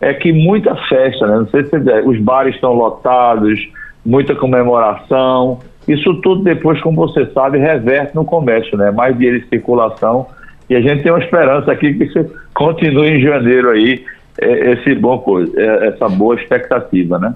[0.00, 1.38] é que muita festa, né?
[1.38, 3.58] Não sei se você os bares estão lotados,
[4.04, 5.58] muita comemoração.
[5.88, 8.90] Isso tudo depois, como você sabe, reverte no comércio, né?
[8.90, 10.26] Mais dinheiro em circulação.
[10.68, 14.04] E a gente tem uma esperança aqui que isso continue em janeiro aí,
[14.38, 17.34] esse bom coisa, é, essa boa expectativa, né?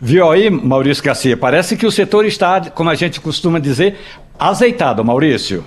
[0.00, 1.36] Viu aí, Maurício Garcia?
[1.36, 3.96] Parece que o setor está, como a gente costuma dizer,
[4.38, 5.62] azeitado, Maurício.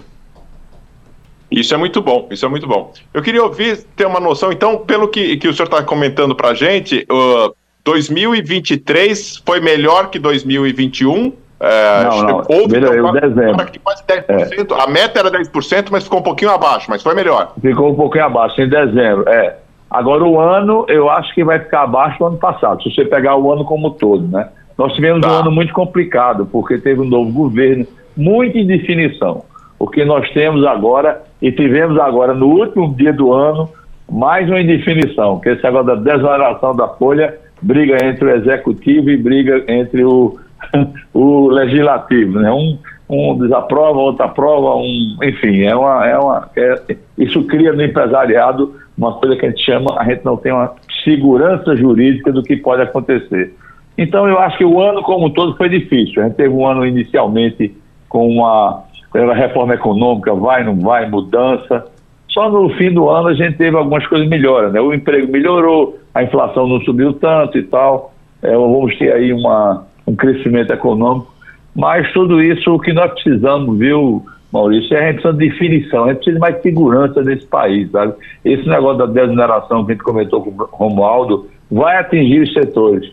[1.51, 2.91] Isso é muito bom, isso é muito bom.
[3.13, 6.49] Eu queria ouvir, ter uma noção, então, pelo que, que o senhor está comentando para
[6.49, 7.53] a gente, uh,
[7.83, 11.33] 2023 foi melhor que 2021?
[11.59, 12.37] É, não, não.
[12.49, 13.65] Houve então, dezembro.
[13.83, 14.25] quase 10%.
[14.27, 14.83] É.
[14.83, 17.53] A meta era 10%, mas ficou um pouquinho abaixo, mas foi melhor.
[17.61, 19.57] Ficou um pouquinho abaixo em dezembro, é.
[19.93, 23.37] Agora o ano, eu acho que vai ficar abaixo do ano passado, se você pegar
[23.37, 24.49] o ano como todo, né?
[24.75, 25.31] Nós tivemos tá.
[25.31, 27.85] um ano muito complicado, porque teve um novo governo,
[28.17, 29.43] muita indefinição.
[29.77, 33.69] O que nós temos agora, e tivemos agora no último dia do ano,
[34.11, 39.17] mais uma indefinição, que esse agora da desoneração da folha, briga entre o executivo e
[39.17, 40.39] briga entre o,
[41.13, 42.51] o legislativo, né?
[42.51, 47.83] Um, um desaprova, outro aprova, um, enfim, é uma, é uma, é, isso cria no
[47.83, 50.73] empresariado uma coisa que a gente chama, a gente não tem uma
[51.03, 53.53] segurança jurídica do que pode acontecer.
[53.97, 56.21] Então eu acho que o ano como um todo foi difícil.
[56.21, 57.75] A gente teve um ano inicialmente
[58.09, 58.83] com uma,
[59.13, 61.85] reforma econômica, vai, não vai, mudança.
[62.27, 64.81] Só no fim do ano a gente teve algumas coisas melhoras, né?
[64.81, 68.13] O emprego melhorou, a inflação não subiu tanto e tal.
[68.41, 71.31] É, vamos ter aí uma, um crescimento econômico.
[71.75, 74.23] Mas tudo isso o que nós precisamos, viu,
[74.53, 77.89] Maurício, é a gente precisa de definição, a gente precisa de mais segurança nesse país,
[77.89, 78.13] sabe?
[78.45, 83.11] Esse negócio da desoneração que a gente comentou com o Romualdo vai atingir os setores.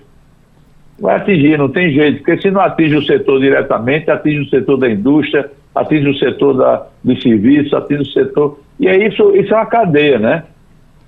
[1.00, 4.76] Vai atingir, não tem jeito, porque se não atinge o setor diretamente, atinge o setor
[4.76, 8.60] da indústria, atinge o setor da, do serviço, atinge o setor.
[8.78, 10.44] E é isso, isso é uma cadeia, né?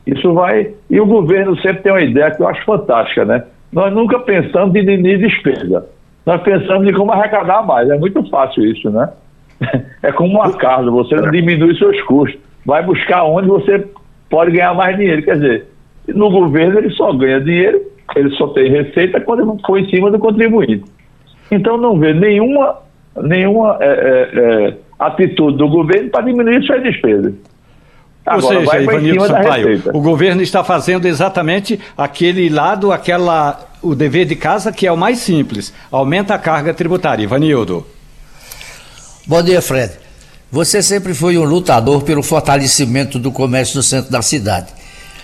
[0.06, 0.72] Isso vai.
[0.88, 3.44] E o governo sempre tem uma ideia que eu acho fantástica, né?
[3.70, 5.86] Nós nunca pensamos em despesa.
[6.24, 7.90] Nós pensamos em como arrecadar mais.
[7.90, 9.10] É muito fácil isso, né?
[10.02, 13.86] É como uma casa, você não diminui seus custos, vai buscar onde você
[14.30, 15.22] pode ganhar mais dinheiro.
[15.22, 15.66] Quer dizer,
[16.08, 17.80] no governo ele só ganha dinheiro,
[18.16, 20.84] ele só tem receita quando ele for em cima do contribuinte.
[21.50, 22.76] Então não vê nenhuma,
[23.22, 27.34] nenhuma é, é, é, atitude do governo para diminuir suas despesas.
[28.24, 34.24] Agora, Ou seja, Ivanildo Sampaio, o governo está fazendo exatamente aquele lado, aquela, o dever
[34.24, 35.74] de casa que é o mais simples.
[35.90, 37.24] Aumenta a carga tributária.
[37.24, 37.84] Ivanildo.
[39.24, 39.92] Bom dia, Fred.
[40.50, 44.72] Você sempre foi um lutador pelo fortalecimento do comércio no centro da cidade.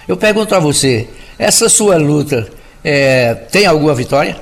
[0.07, 2.47] Eu pergunto a você, essa sua luta
[2.85, 4.37] é, tem alguma vitória?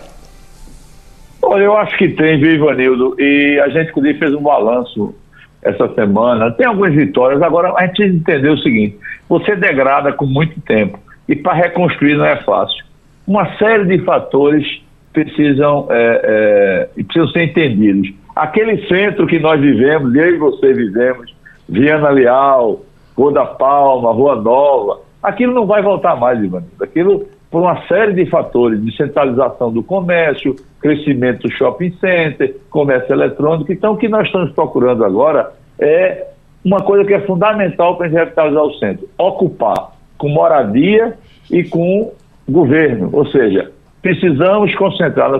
[1.40, 3.16] Olha, eu acho que tem, viu, Ivanildo?
[3.18, 5.14] E a gente, inclusive, fez um balanço
[5.62, 6.50] essa semana.
[6.50, 7.40] Tem algumas vitórias.
[7.40, 10.98] Agora, a gente entender o seguinte: você degrada com muito tempo.
[11.26, 12.84] E para reconstruir não é fácil.
[13.26, 14.82] Uma série de fatores
[15.14, 18.12] precisam, é, é, precisam ser entendidos.
[18.36, 21.34] Aquele centro que nós vivemos, eu e você vivemos,
[21.66, 22.82] Viana Leal,
[23.16, 26.84] Rua da Palma, Rua Nova, aquilo não vai voltar mais, Ivanildo.
[26.84, 33.10] Aquilo, por uma série de fatores, de centralização do comércio, crescimento do shopping center, comércio
[33.10, 33.72] eletrônico.
[33.72, 36.26] Então, o que nós estamos procurando agora é
[36.62, 41.16] uma coisa que é fundamental para a gente revitalizar o centro: ocupar com moradia
[41.50, 42.12] e com
[42.46, 43.08] governo.
[43.14, 43.72] Ou seja,
[44.02, 45.30] precisamos concentrar,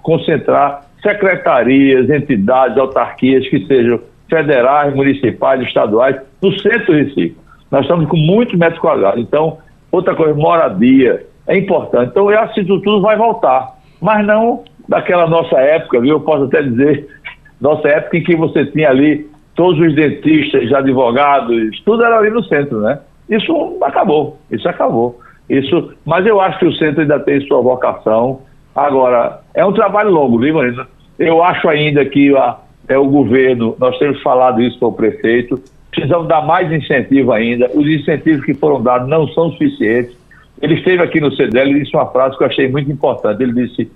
[0.00, 7.36] concentrar secretarias, entidades, autarquias que sejam federais, municipais, estaduais, no centro do Recife.
[7.70, 9.20] Nós estamos com muitos metros quadrados.
[9.20, 9.58] Então,
[9.90, 12.10] outra coisa, moradia, é importante.
[12.10, 13.76] Então, eu acho que tudo vai voltar.
[14.00, 16.16] Mas não daquela nossa época, viu?
[16.16, 17.08] Eu posso até dizer,
[17.60, 22.44] nossa época em que você tinha ali todos os dentistas, advogados, tudo era ali no
[22.44, 23.00] centro, né?
[23.28, 25.18] Isso acabou, isso acabou.
[25.48, 28.40] Isso, mas eu acho que o centro ainda tem sua vocação.
[28.76, 30.86] Agora, é um trabalho longo, viu, Marina?
[31.18, 35.58] Eu acho ainda que a, é o governo, nós temos falado isso para o prefeito,
[35.90, 37.70] precisamos dar mais incentivo ainda.
[37.72, 40.14] Os incentivos que foram dados não são suficientes.
[40.60, 43.42] Ele esteve aqui no CDL e disse uma frase que eu achei muito importante.
[43.42, 43.90] Ele disse: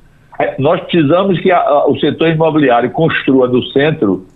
[0.58, 4.26] nós precisamos que a, a, o setor imobiliário construa no centro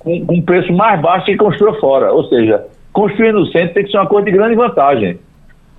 [0.00, 2.12] com, com preço mais baixo que construa fora.
[2.12, 5.18] Ou seja, construir no centro tem que ser uma coisa de grande vantagem.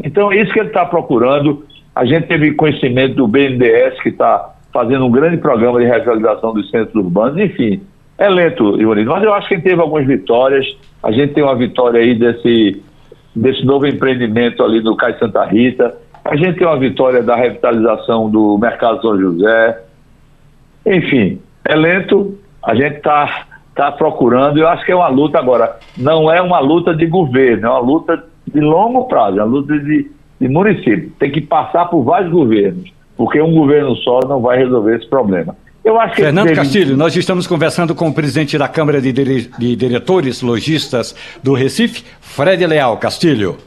[0.01, 1.65] Então, é isso que ele está procurando.
[2.01, 6.67] A gente teve conhecimento do BNDES, que está fazendo um grande programa de revitalização dos
[6.71, 7.39] centros urbanos.
[7.39, 7.79] Enfim,
[8.17, 10.65] é lento, Ivonito, mas eu acho que teve algumas vitórias.
[11.03, 12.81] A gente tem uma vitória aí desse,
[13.35, 15.95] desse novo empreendimento ali no Cais Santa Rita.
[16.25, 19.83] A gente tem uma vitória da revitalização do Mercado São José.
[20.83, 22.35] Enfim, é lento.
[22.63, 23.45] A gente está
[23.75, 24.57] tá procurando.
[24.57, 25.77] Eu acho que é uma luta agora.
[25.95, 29.77] Não é uma luta de governo, é uma luta de longo prazo, é uma luta
[29.77, 30.09] de,
[30.41, 31.11] de município.
[31.19, 35.55] Tem que passar por vários governos, porque um governo só não vai resolver esse problema.
[35.85, 39.49] Eu acho que Fernando Castilho, nós estamos conversando com o presidente da Câmara de, Dire...
[39.57, 43.57] de Diretores Logistas do Recife, Fred Leal Castilho.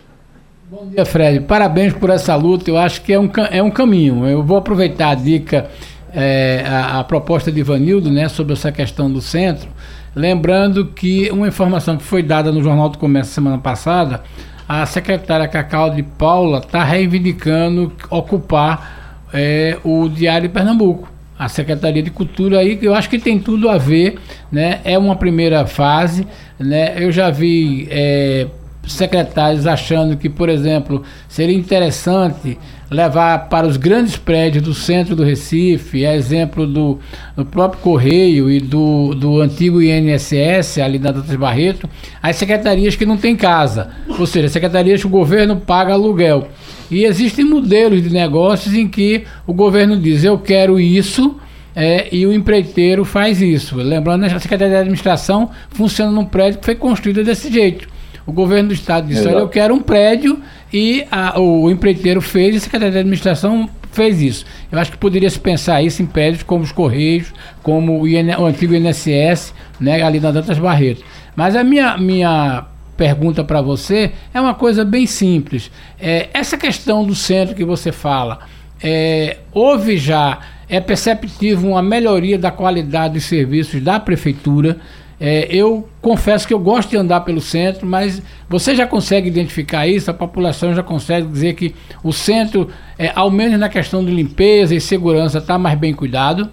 [0.70, 1.40] Bom dia, Fred.
[1.40, 2.70] Parabéns por essa luta.
[2.70, 4.26] Eu acho que é um, é um caminho.
[4.26, 5.68] Eu vou aproveitar a dica,
[6.12, 9.68] é, a, a, proposta de Ivanildo, né, sobre essa questão do centro.
[10.14, 14.22] Lembrando que uma informação que foi dada no Jornal do Comércio semana passada,
[14.68, 22.02] a secretária Cacau de Paula está reivindicando ocupar é, o Diário de Pernambuco a Secretaria
[22.02, 24.18] de Cultura aí, que eu acho que tem tudo a ver,
[24.50, 24.80] né?
[24.84, 26.26] É uma primeira fase,
[26.58, 26.94] né?
[26.96, 28.46] Eu já vi é,
[28.86, 32.58] secretários achando que, por exemplo, seria interessante
[32.90, 36.98] levar para os grandes prédios do centro do Recife, é exemplo do,
[37.36, 41.88] do próprio Correio e do, do antigo INSS, ali na Dantas Barreto,
[42.22, 46.48] as secretarias que não têm casa, ou seja, secretarias que o governo paga aluguel.
[46.90, 51.36] E existem modelos de negócios em que o governo diz: eu quero isso.
[51.76, 53.74] É, e o empreiteiro faz isso.
[53.74, 57.88] Lembrando, a Secretaria de Administração funciona num prédio que foi construído desse jeito.
[58.26, 60.40] O governo do estado disse: Olha, eu quero um prédio
[60.72, 64.44] e a, o, o empreiteiro fez e a Secretaria de Administração fez isso.
[64.70, 68.30] Eu acho que poderia se pensar isso em prédios como os Correios, como o, IN,
[68.38, 71.02] o antigo INSS, né, ali na Dantas Barreto.
[71.36, 72.66] Mas a minha, minha
[72.96, 75.70] pergunta para você é uma coisa bem simples.
[75.98, 78.40] É, essa questão do centro que você fala,
[78.82, 84.78] é, houve já, é perceptível uma melhoria da qualidade dos serviços da prefeitura.
[85.26, 89.86] É, eu confesso que eu gosto de andar pelo centro, mas você já consegue identificar
[89.86, 90.10] isso?
[90.10, 92.68] A população já consegue dizer que o centro,
[92.98, 96.50] é, ao menos na questão de limpeza e segurança, está mais bem cuidado?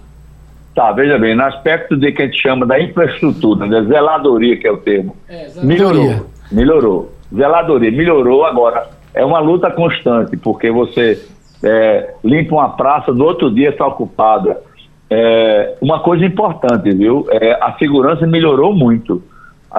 [0.74, 4.66] Tá, veja bem, no aspecto de que a gente chama da infraestrutura, da zeladoria, que
[4.66, 7.12] é o termo, é, melhorou, melhorou.
[7.30, 8.88] Zeladoria, melhorou agora.
[9.12, 11.22] É uma luta constante, porque você
[11.62, 14.56] é, limpa uma praça, do outro dia está ocupada.
[15.14, 17.26] É, uma coisa importante, viu?
[17.30, 19.22] É, a segurança melhorou muito.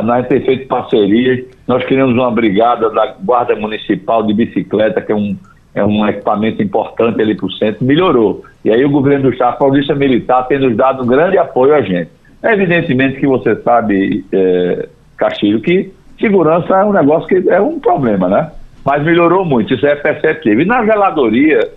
[0.03, 5.15] Nós temos feito parcerias, nós criamos uma brigada da Guarda Municipal de Bicicleta, que é
[5.15, 5.35] um
[5.75, 8.43] é um equipamento importante ali para o centro, melhorou.
[8.63, 11.73] E aí o governo do Estado, a Polícia Militar, tem nos dado um grande apoio
[11.73, 12.11] a gente.
[12.43, 18.29] Evidentemente que você sabe, é, Castilho, que segurança é um negócio que é um problema,
[18.29, 18.51] né?
[18.85, 20.61] Mas melhorou muito, isso é perceptível.
[20.61, 21.67] E na geladoria,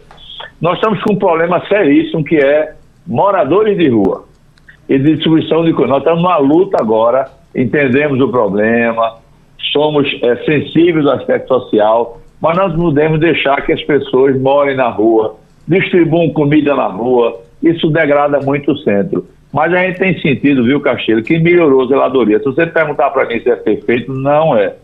[0.60, 2.75] nós estamos com um problema seríssimo que é
[3.06, 4.24] moradores de rua
[4.88, 5.90] e distribuição de coisas.
[5.90, 9.16] Nós estamos numa luta agora, entendemos o problema,
[9.72, 14.76] somos é, sensíveis ao aspecto social, mas nós não podemos deixar que as pessoas morem
[14.76, 15.36] na rua,
[15.66, 19.26] distribuam comida na rua, isso degrada muito o centro.
[19.52, 22.38] Mas a gente tem sentido, viu, Castilho, que melhorou a zeladoria.
[22.38, 24.74] Se você perguntar para mim se é perfeito, não é.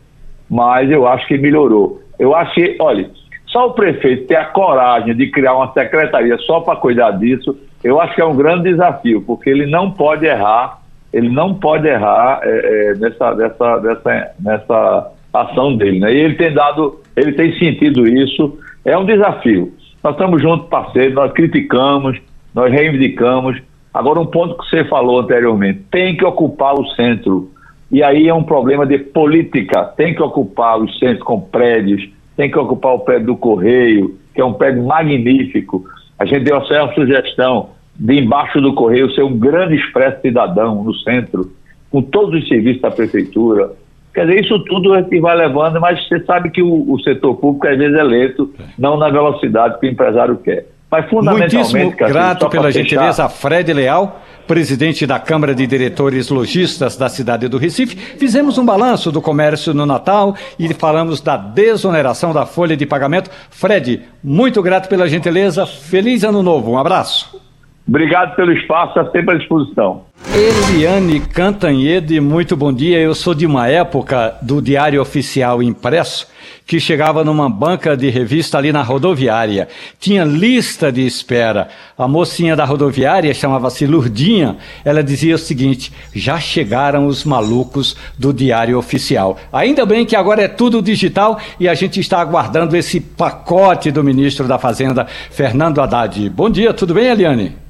[0.49, 2.01] Mas eu acho que melhorou.
[2.19, 3.11] Eu acho que, olha,
[3.47, 8.01] só o prefeito ter a coragem de criar uma secretaria só para cuidar disso, eu
[8.01, 10.81] acho que é um grande desafio, porque ele não pode errar,
[11.13, 15.99] ele não pode errar é, é, nessa, nessa, nessa, nessa ação dele.
[15.99, 16.15] Né?
[16.15, 18.59] E ele tem dado, ele tem sentido isso.
[18.85, 19.73] É um desafio.
[20.03, 22.19] Nós estamos juntos, parceiros, nós criticamos,
[22.55, 23.61] nós reivindicamos.
[23.93, 27.51] Agora, um ponto que você falou anteriormente, tem que ocupar o centro.
[27.91, 29.85] E aí é um problema de política.
[29.97, 34.41] Tem que ocupar os centros com prédios, tem que ocupar o prédio do Correio, que
[34.41, 35.85] é um prédio magnífico.
[36.23, 40.85] A gente deu até uma sugestão de embaixo do Correio ser um grande expresso cidadão
[40.85, 41.51] no centro,
[41.91, 43.73] com todos os serviços da prefeitura,
[44.15, 47.35] Quer dizer, isso tudo é que vai levando, mas você sabe que o, o setor
[47.37, 50.67] público às vezes é lento, não na velocidade que o empresário quer.
[50.91, 51.55] Mas fundamentalmente.
[51.55, 54.21] Muitíssimo grato pela gentileza, Fred Leal,
[54.53, 57.97] presidente da Câmara de Diretores Logistas da cidade do Recife.
[57.97, 63.31] Fizemos um balanço do comércio no Natal e falamos da desoneração da folha de pagamento.
[63.49, 65.65] Fred, muito grato pela gentileza.
[65.65, 66.73] Feliz ano novo.
[66.73, 67.41] Um abraço.
[67.89, 70.03] Obrigado pelo espaço, sempre à disposição.
[70.35, 72.99] Eliane Cantanhede, muito bom dia.
[72.99, 76.27] Eu sou de uma época do Diário Oficial Impresso
[76.67, 79.69] que chegava numa banca de revista ali na rodoviária.
[79.99, 81.69] Tinha lista de espera.
[81.97, 84.57] A mocinha da rodoviária chamava-se Lurdinha.
[84.85, 89.39] Ela dizia o seguinte: já chegaram os malucos do Diário Oficial.
[89.53, 94.03] Ainda bem que agora é tudo digital e a gente está aguardando esse pacote do
[94.03, 96.29] ministro da Fazenda, Fernando Haddad.
[96.31, 97.63] Bom dia, tudo bem, Eliane?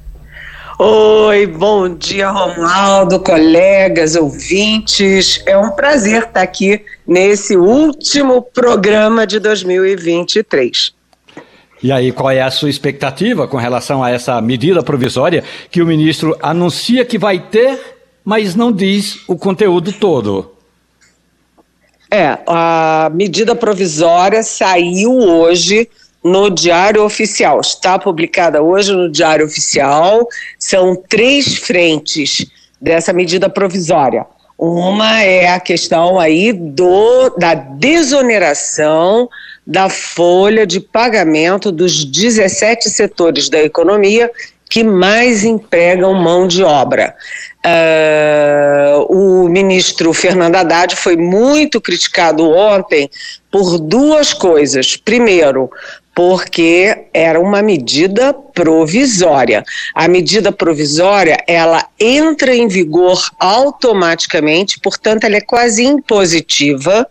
[0.85, 5.41] Oi, bom dia, Romualdo, colegas, ouvintes.
[5.45, 10.93] É um prazer estar aqui nesse último programa de 2023.
[11.81, 15.85] E aí, qual é a sua expectativa com relação a essa medida provisória que o
[15.85, 17.79] ministro anuncia que vai ter,
[18.25, 20.51] mas não diz o conteúdo todo?
[22.11, 25.89] É, a medida provisória saiu hoje
[26.23, 27.59] no Diário Oficial.
[27.59, 30.27] Está publicada hoje no Diário Oficial.
[30.57, 32.45] São três frentes
[32.81, 34.25] dessa medida provisória.
[34.57, 39.27] Uma é a questão aí do, da desoneração
[39.65, 44.31] da folha de pagamento dos 17 setores da economia
[44.69, 47.15] que mais empregam mão de obra.
[47.63, 53.09] Uh, o ministro Fernando Haddad foi muito criticado ontem
[53.51, 54.97] por duas coisas.
[54.97, 55.69] Primeiro,
[56.15, 59.63] porque era uma medida provisória.
[59.95, 67.07] A medida provisória, ela entra em vigor automaticamente, portanto, ela é quase impositiva,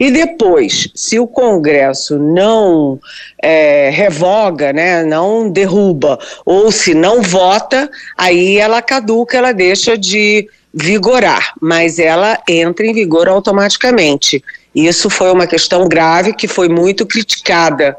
[0.00, 2.98] e depois, se o Congresso não
[3.42, 10.48] é, revoga, né, não derruba, ou se não vota, aí ela caduca, ela deixa de
[10.72, 14.42] vigorar, mas ela entra em vigor automaticamente.
[14.74, 17.96] Isso foi uma questão grave que foi muito criticada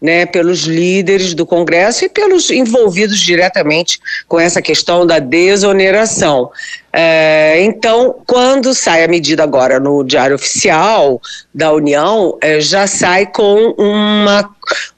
[0.00, 6.50] né, pelos líderes do Congresso e pelos envolvidos diretamente com essa questão da desoneração.
[6.92, 11.20] É, então, quando sai a medida agora no Diário Oficial
[11.54, 14.48] da União, é, já sai com uma,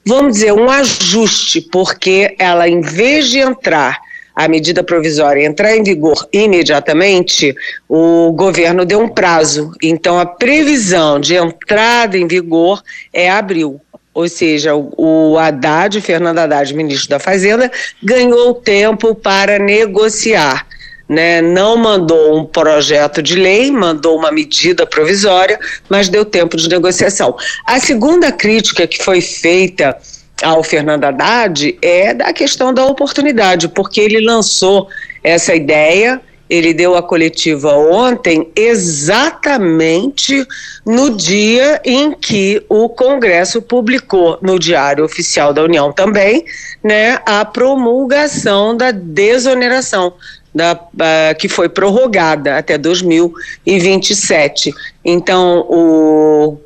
[0.05, 3.99] vamos dizer, um ajuste, porque ela, em vez de entrar
[4.39, 7.53] a medida provisória entrar em vigor imediatamente,
[7.89, 9.73] o governo deu um prazo.
[9.83, 12.81] Então, a previsão de entrada em vigor
[13.11, 13.81] é abril.
[14.19, 17.71] Ou seja, o Haddad, Fernando Haddad, ministro da Fazenda,
[18.03, 20.67] ganhou tempo para negociar.
[21.07, 25.57] Né, não mandou um projeto de lei, mandou uma medida provisória,
[25.87, 27.33] mas deu tempo de negociação.
[27.65, 29.97] A segunda crítica que foi feita
[30.43, 34.89] ao Fernando Haddad é da questão da oportunidade, porque ele lançou
[35.23, 40.45] essa ideia ele deu a coletiva ontem exatamente
[40.85, 46.43] no dia em que o Congresso publicou no Diário Oficial da União também,
[46.83, 50.13] né, a promulgação da desoneração
[50.53, 54.73] da, uh, que foi prorrogada até 2027.
[55.05, 56.57] Então, o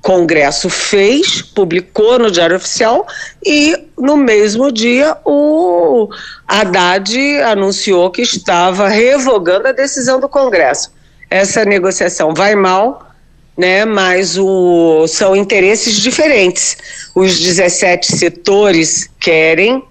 [0.00, 3.06] Congresso fez, publicou no Diário Oficial
[3.44, 6.08] e, no mesmo dia, o
[6.46, 10.92] Haddad anunciou que estava revogando a decisão do Congresso.
[11.28, 13.10] Essa negociação vai mal,
[13.56, 16.76] né, mas o, são interesses diferentes.
[17.14, 19.82] Os 17 setores querem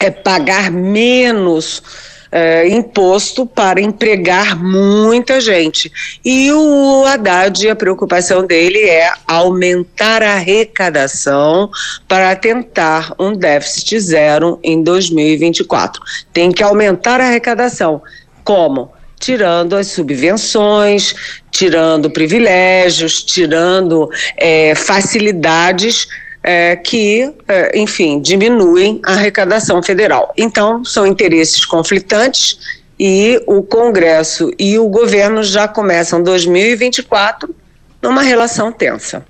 [0.00, 1.82] é, pagar menos
[2.30, 5.90] é, imposto para empregar muita gente.
[6.24, 11.70] E o Haddad, a preocupação dele é aumentar a arrecadação
[12.06, 16.02] para tentar um déficit zero em 2024.
[16.32, 18.02] Tem que aumentar a arrecadação.
[18.44, 18.96] Como?
[19.20, 21.12] tirando as subvenções,
[21.50, 26.06] tirando privilégios, tirando é, facilidades
[26.42, 30.32] é, que, é, enfim, diminuem a arrecadação federal.
[30.36, 32.58] Então, são interesses conflitantes
[32.98, 37.54] e o Congresso e o governo já começam 2024
[38.02, 39.24] numa relação tensa.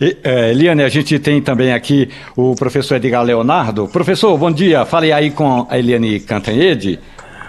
[0.00, 3.88] E, é, Eliane, a gente tem também aqui o professor Edgar Leonardo.
[3.88, 4.84] Professor, bom dia.
[4.84, 6.98] Fale aí com a Eliane Cantanhede.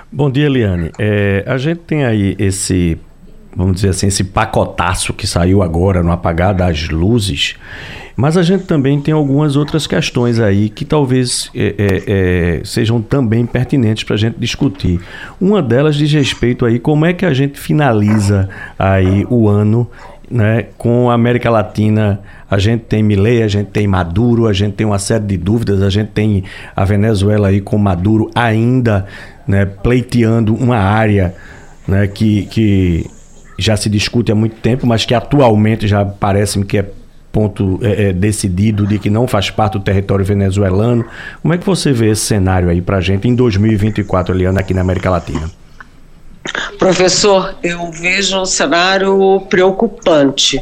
[0.10, 0.92] Bom dia, Eliane.
[0.98, 2.98] É, a gente tem aí esse,
[3.54, 7.56] vamos dizer assim, esse pacotaço que saiu agora no apagar das luzes
[8.18, 13.00] mas a gente também tem algumas outras questões aí que talvez é, é, é sejam
[13.00, 15.00] também pertinentes para a gente discutir.
[15.40, 19.88] Uma delas diz respeito aí como é que a gente finaliza aí o ano
[20.30, 24.74] né, com a América Latina, a gente tem Milei, a gente tem Maduro, a gente
[24.74, 26.44] tem uma série de dúvidas, a gente tem
[26.76, 29.06] a Venezuela aí com Maduro ainda
[29.48, 31.36] né, pleiteando uma área
[31.88, 33.06] né, que, que
[33.60, 36.86] já se discute há muito tempo, mas que atualmente já parece-me que é
[37.32, 41.06] ponto é, é, decidido de que não faz parte do território venezuelano.
[41.42, 44.74] Como é que você vê esse cenário aí para a gente em 2024, Eliana, aqui
[44.74, 45.50] na América Latina?
[46.80, 50.62] Professor, eu vejo um cenário preocupante,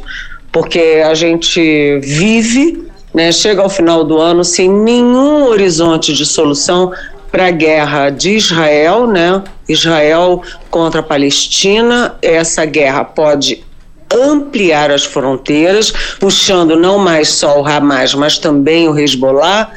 [0.51, 6.91] porque a gente vive, né, chega ao final do ano sem nenhum horizonte de solução
[7.36, 9.43] para a guerra de Israel, né?
[9.68, 12.16] Israel contra a Palestina.
[12.22, 13.64] Essa guerra pode
[14.13, 19.71] ampliar as fronteiras, puxando não mais só o Hamas, mas também o Hezbollah.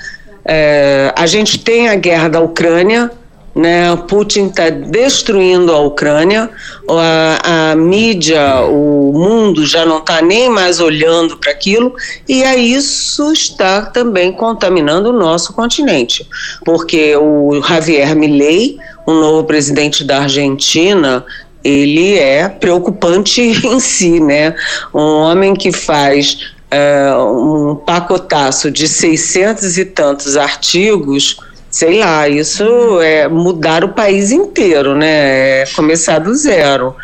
[0.45, 3.11] É, a gente tem a guerra da Ucrânia,
[3.59, 3.97] né?
[4.09, 6.49] Putin está destruindo a Ucrânia,
[6.89, 11.93] a, a, mídia, o mundo já não está nem mais olhando para aquilo,
[12.29, 16.25] e a isso está também contaminando o nosso continente,
[16.65, 21.25] porque o Javier Milei, o novo presidente da Argentina,
[21.63, 24.55] ele é preocupante em si, né?
[24.95, 31.39] Um homem que faz é, um pacotaço de 600 e tantos artigos
[31.71, 35.61] sei lá, isso é mudar o país inteiro, né?
[35.61, 36.95] É começar do zero.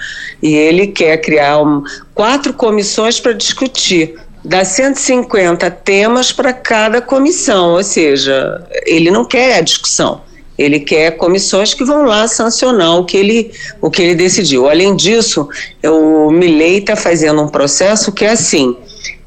[0.42, 1.82] E ele quer criar um,
[2.14, 4.16] quatro comissões para discutir.
[4.44, 10.22] Dá 150 temas para cada comissão, ou seja, ele não quer a discussão.
[10.57, 13.50] Ele quer comissões que vão lá sancionar o que ele,
[13.80, 14.68] o que ele decidiu.
[14.68, 15.48] Além disso,
[15.84, 18.76] o Milley está fazendo um processo que é assim: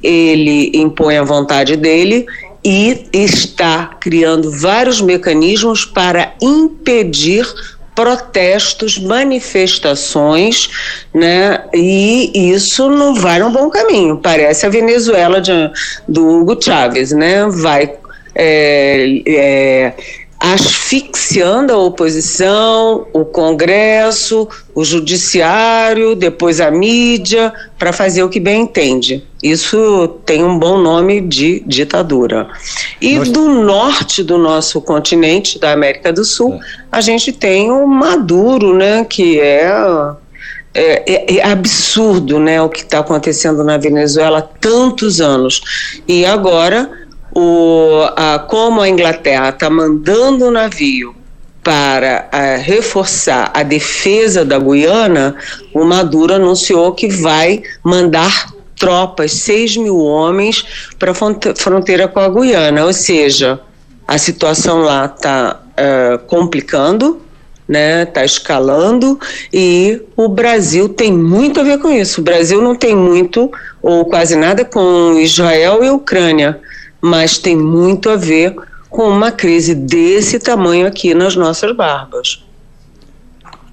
[0.02, 2.26] ele impõe a vontade dele
[2.64, 7.46] e está criando vários mecanismos para impedir
[7.94, 10.70] protestos, manifestações,
[11.14, 11.64] né?
[11.74, 14.18] E isso não vai num bom caminho.
[14.18, 15.52] Parece a Venezuela de,
[16.08, 17.48] do Hugo Chávez, né?
[17.48, 17.92] Vai
[18.36, 19.94] é, é,
[20.40, 28.62] asfixiando a oposição, o Congresso, o Judiciário, depois a mídia, para fazer o que bem
[28.62, 29.26] entende.
[29.42, 32.48] Isso tem um bom nome de ditadura.
[33.02, 33.30] E Nós...
[33.30, 36.60] do norte do nosso continente, da América do Sul, é.
[36.92, 39.68] a gente tem o Maduro, né, que é
[40.74, 46.00] é, é, é, absurdo né, o que está acontecendo na Venezuela há tantos anos.
[46.08, 47.07] E agora
[47.40, 51.16] o, a, como a Inglaterra está mandando um navio
[51.64, 55.36] para a, reforçar a defesa da Guiana,
[55.72, 60.66] o Maduro anunciou que vai mandar tropas, 6 mil homens,
[60.98, 61.16] para a
[61.56, 62.86] fronteira com a Guiana.
[62.86, 63.60] Ou seja,
[64.08, 67.22] a situação lá está é, complicando,
[67.68, 68.02] né?
[68.02, 69.20] Está escalando
[69.54, 72.20] e o Brasil tem muito a ver com isso.
[72.20, 76.60] O Brasil não tem muito ou quase nada com Israel e Ucrânia
[77.02, 78.56] mas tem muito a ver
[78.90, 82.44] com uma crise desse tamanho aqui nas nossas barbas.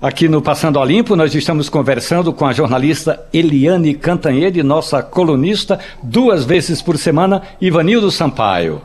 [0.00, 5.78] Aqui no Passando a Limpo, nós estamos conversando com a jornalista Eliane Cantanhede, nossa colunista,
[6.02, 8.82] duas vezes por semana, Ivanildo Sampaio.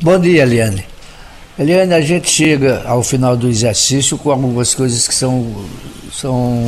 [0.00, 0.86] Bom dia, Eliane.
[1.58, 5.66] Eliane, a gente chega ao final do exercício com algumas coisas que são,
[6.10, 6.64] são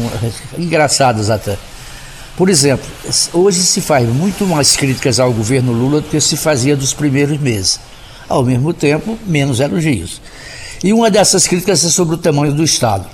[0.58, 1.56] engraçadas até.
[2.36, 2.86] Por exemplo,
[3.32, 7.38] hoje se faz muito mais críticas ao governo Lula do que se fazia dos primeiros
[7.38, 7.78] meses.
[8.28, 10.20] Ao mesmo tempo, menos elogios.
[10.82, 13.06] E uma dessas críticas é sobre o tamanho do Estado.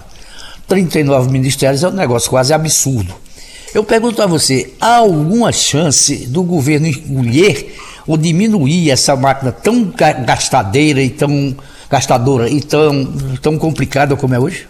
[0.68, 3.12] 39 ministérios é um negócio quase absurdo.
[3.74, 7.74] Eu pergunto a você: há alguma chance do governo encolher
[8.06, 9.92] ou diminuir essa máquina tão
[10.24, 11.56] gastadeira e tão
[11.90, 13.04] gastadora e tão,
[13.42, 14.66] tão complicada como é hoje?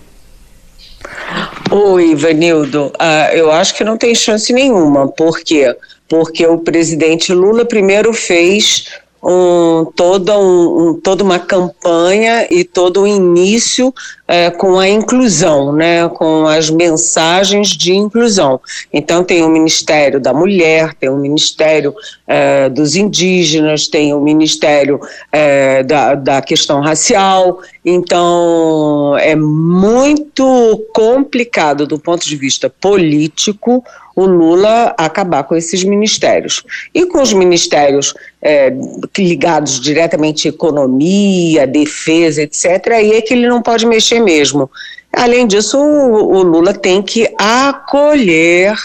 [1.70, 2.86] Oi, Ivanildo.
[2.86, 5.08] Uh, eu acho que não tem chance nenhuma.
[5.08, 5.76] Por quê?
[6.08, 8.86] Porque o presidente Lula primeiro fez
[9.22, 13.92] um, toda, um, um, toda uma campanha e todo o início
[14.26, 18.60] é, com a inclusão, né, com as mensagens de inclusão.
[18.92, 21.94] Então, tem o Ministério da Mulher, tem o Ministério
[22.26, 25.00] é, dos Indígenas, tem o Ministério
[25.32, 27.60] é, da, da questão racial.
[27.84, 33.82] Então, é muito complicado do ponto de vista político
[34.18, 36.64] o Lula acabar com esses ministérios.
[36.92, 38.72] E com os ministérios é,
[39.16, 44.70] ligados diretamente à economia, defesa, etc., aí é que ele não pode mexer mesmo.
[45.12, 48.76] Além disso, o, o Lula tem que acolher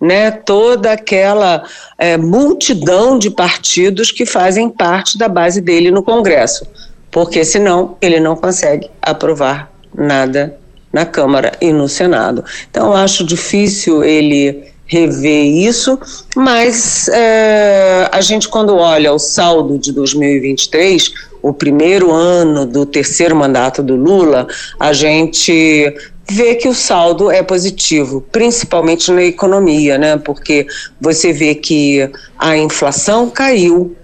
[0.00, 1.64] né, toda aquela
[1.96, 6.66] é, multidão de partidos que fazem parte da base dele no Congresso,
[7.10, 10.58] porque senão ele não consegue aprovar nada
[10.92, 12.44] na Câmara e no Senado.
[12.70, 15.98] Então, acho difícil ele rever isso,
[16.36, 23.34] mas é, a gente, quando olha o saldo de 2023, o primeiro ano do terceiro
[23.34, 24.46] mandato do Lula,
[24.78, 25.96] a gente
[26.30, 30.18] vê que o saldo é positivo, principalmente na economia, né?
[30.18, 30.66] Porque
[31.00, 33.96] você vê que a inflação caiu.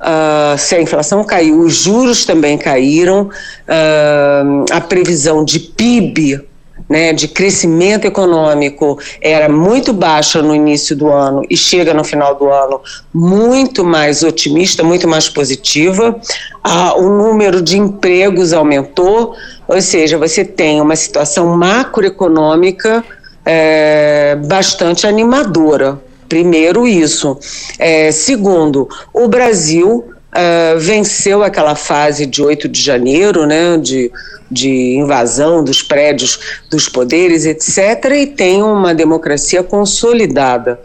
[0.00, 6.47] Uh, se a inflação caiu, os juros também caíram, uh, a previsão de PIB
[6.88, 12.34] né, de crescimento econômico era muito baixa no início do ano e chega no final
[12.34, 12.80] do ano
[13.12, 16.18] muito mais otimista, muito mais positiva.
[16.64, 19.34] Ah, o número de empregos aumentou,
[19.66, 23.04] ou seja, você tem uma situação macroeconômica
[23.44, 26.00] é, bastante animadora.
[26.28, 27.38] Primeiro, isso.
[27.78, 34.10] É, segundo, o Brasil uh, venceu aquela fase de 8 de janeiro, né, de,
[34.50, 36.38] de invasão dos prédios
[36.70, 40.80] dos poderes, etc., e tem uma democracia consolidada.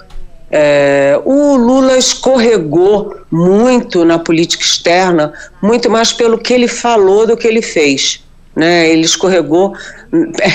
[0.55, 7.35] É, o Lula escorregou muito na política externa, muito mais pelo que ele falou do
[7.35, 8.23] que ele fez.
[8.55, 8.87] Né?
[8.87, 9.73] Ele escorregou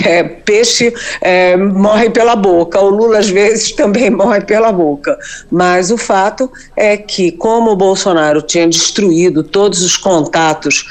[0.05, 5.19] é, peixe é, morre pela boca, o Lula às vezes também morre pela boca.
[5.51, 10.85] Mas o fato é que, como o Bolsonaro tinha destruído todos os contatos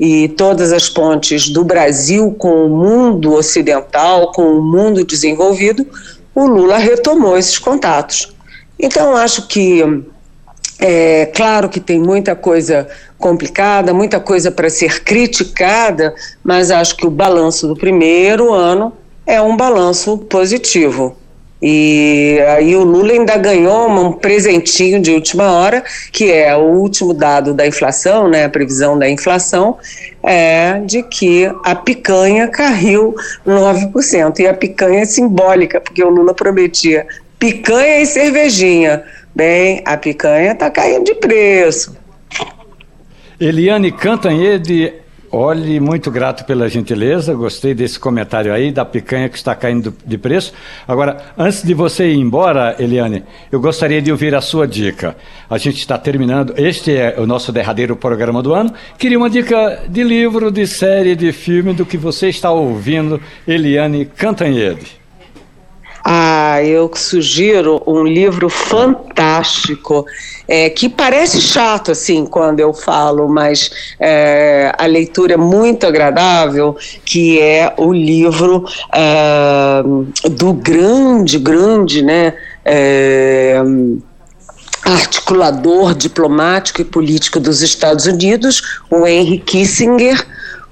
[0.00, 5.86] e todas as pontes do Brasil com o mundo ocidental, com o mundo desenvolvido,
[6.34, 8.34] o Lula retomou esses contatos.
[8.78, 10.04] Então, acho que
[10.78, 17.06] é claro que tem muita coisa complicada, muita coisa para ser criticada, mas acho que
[17.06, 18.92] o balanço do primeiro ano
[19.26, 21.16] é um balanço positivo.
[21.66, 27.14] E aí o Lula ainda ganhou um presentinho de última hora, que é o último
[27.14, 29.78] dado da inflação, né, a previsão da inflação,
[30.22, 33.14] é de que a picanha caiu
[33.46, 34.40] 9%.
[34.40, 37.06] E a picanha é simbólica, porque o Lula prometia
[37.38, 39.02] picanha e cervejinha.
[39.34, 41.96] Bem, a picanha está caindo de preço.
[43.40, 44.92] Eliane Cantanhede,
[45.28, 50.16] olhe, muito grato pela gentileza, gostei desse comentário aí da picanha que está caindo de
[50.16, 50.52] preço.
[50.86, 55.16] Agora, antes de você ir embora, Eliane, eu gostaria de ouvir a sua dica.
[55.50, 58.72] A gente está terminando, este é o nosso derradeiro programa do ano.
[58.96, 64.04] Queria uma dica de livro, de série, de filme, do que você está ouvindo, Eliane
[64.04, 65.03] Cantanhede.
[66.06, 70.04] Ah, eu sugiro um livro fantástico,
[70.46, 76.76] é, que parece chato assim quando eu falo, mas é, a leitura é muito agradável,
[77.06, 82.34] que é o livro uh, do grande, grande, né?
[82.62, 83.62] É,
[84.84, 90.22] articulador diplomático e político dos Estados Unidos, o Henry Kissinger,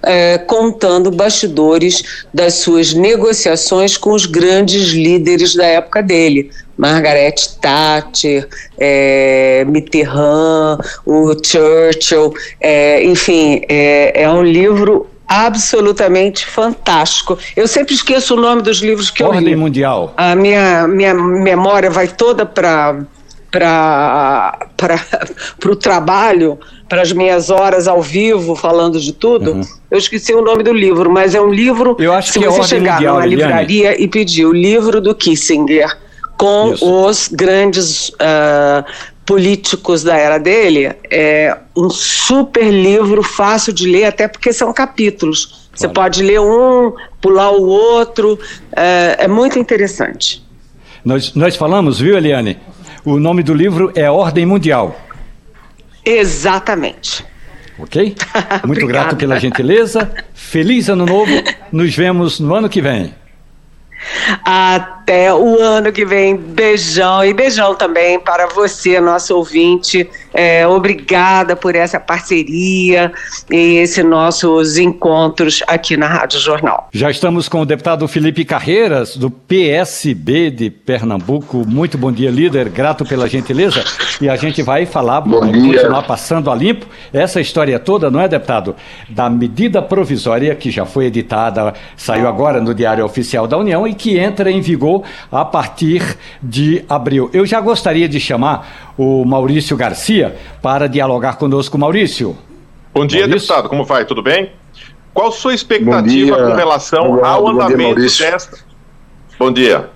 [0.04, 6.50] é, contando bastidores das suas negociações com os grandes líderes da época dele.
[6.76, 8.48] Margaret Thatcher,
[8.78, 17.38] é, Mitterrand, o Churchill, é, enfim, é, é um livro absolutamente fantástico.
[17.56, 19.50] Eu sempre esqueço o nome dos livros que Ordem eu li.
[19.52, 20.12] Ordem Mundial.
[20.16, 23.00] A minha, minha memória vai toda para
[23.52, 24.58] para
[25.64, 29.52] o trabalho, para as minhas horas ao vivo falando de tudo.
[29.52, 29.62] Uhum.
[29.90, 31.96] Eu esqueci o nome do livro, mas é um livro.
[32.00, 35.14] Eu acho se que você é chegar mundial, numa livraria e pedir o livro do
[35.14, 35.96] Kissinger
[36.36, 37.06] com Isso.
[37.06, 38.84] os grandes uh,
[39.24, 45.68] políticos da era dele, é um super livro, fácil de ler, até porque são capítulos.
[45.74, 45.94] Você Olha.
[45.94, 48.38] pode ler um, pular o outro,
[48.74, 50.42] é, é muito interessante.
[51.04, 52.58] Nós, nós falamos, viu, Eliane?
[53.04, 54.96] O nome do livro é Ordem Mundial.
[56.04, 57.24] Exatamente.
[57.76, 58.14] Ok?
[58.64, 60.08] Muito grato pela gentileza.
[60.32, 61.32] Feliz ano novo.
[61.72, 63.12] Nos vemos no ano que vem.
[64.44, 66.36] Até o ano que vem.
[66.36, 70.08] Beijão e beijão também para você, nosso ouvinte.
[70.32, 73.12] É, obrigada por essa parceria
[73.50, 76.88] e esses nossos encontros aqui na Rádio Jornal.
[76.92, 81.64] Já estamos com o deputado Felipe Carreiras, do PSB de Pernambuco.
[81.66, 82.68] Muito bom dia, líder.
[82.68, 83.84] Grato pela gentileza.
[84.20, 85.40] E a gente vai falar, dia.
[85.40, 88.74] continuar passando a limpo essa história toda, não é, deputado?
[89.08, 93.94] Da medida provisória que já foi editada, saiu agora no Diário Oficial da União e
[93.94, 97.30] que entra em vigor a partir de abril.
[97.32, 100.21] Eu já gostaria de chamar o Maurício Garcia
[100.60, 101.78] para dialogar conosco.
[101.78, 102.36] Maurício.
[102.94, 103.48] Bom dia, Maurício.
[103.48, 103.68] deputado.
[103.68, 104.04] Como vai?
[104.04, 104.52] Tudo bem?
[105.14, 108.30] Qual sua expectativa dia, com relação ao bom dia, andamento Maurício.
[108.30, 108.58] desta.
[109.38, 109.90] Bom dia.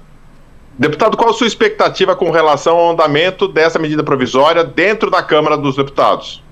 [0.79, 5.57] Deputado, qual a sua expectativa com relação ao andamento dessa medida provisória dentro da Câmara
[5.57, 6.43] dos Deputados?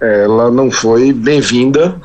[0.00, 1.98] Ela não foi bem-vinda.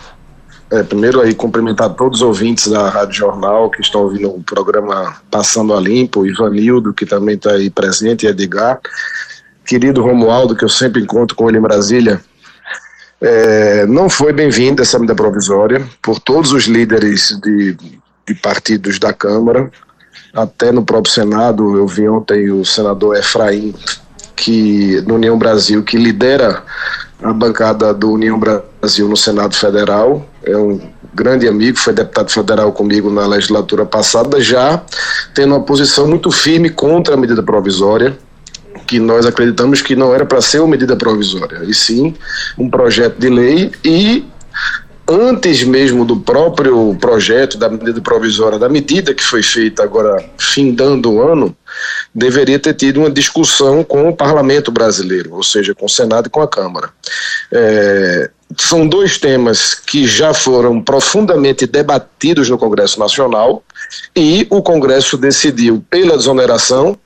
[0.71, 5.17] É, primeiro aí cumprimentar todos os ouvintes da Rádio Jornal que estão ouvindo o programa
[5.29, 8.79] Passando a Limpo, o Ivanildo, que também está aí presente, e Edgar.
[9.71, 12.19] Querido Romualdo, que eu sempre encontro com ele em Brasília.
[13.21, 17.77] É, não foi bem-vinda essa medida provisória por todos os líderes de,
[18.27, 19.71] de partidos da Câmara,
[20.33, 21.77] até no próprio Senado.
[21.77, 23.73] Eu vi ontem o senador Efraim,
[24.35, 26.63] que, União Brasil, que lidera
[27.23, 30.27] a bancada do União Brasil no Senado Federal.
[30.43, 30.81] É um
[31.13, 34.83] grande amigo, foi deputado federal comigo na legislatura passada, já
[35.33, 38.17] tendo uma posição muito firme contra a medida provisória,
[38.91, 42.13] que nós acreditamos que não era para ser uma medida provisória, e sim
[42.57, 44.25] um projeto de lei e
[45.07, 51.09] antes mesmo do próprio projeto da medida provisória, da medida que foi feita agora, findando
[51.09, 51.55] o ano,
[52.13, 56.29] deveria ter tido uma discussão com o parlamento brasileiro, ou seja, com o Senado e
[56.29, 56.89] com a Câmara.
[57.49, 63.63] É, são dois temas que já foram profundamente debatidos no Congresso Nacional
[64.13, 66.97] e o Congresso decidiu, pela desoneração,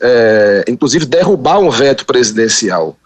[0.00, 2.96] é, inclusive derrubar um veto presidencial.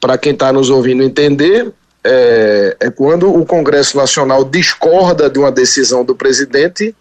[0.00, 1.72] Para quem está nos ouvindo entender,
[2.02, 6.94] é, é quando o Congresso Nacional discorda de uma decisão do presidente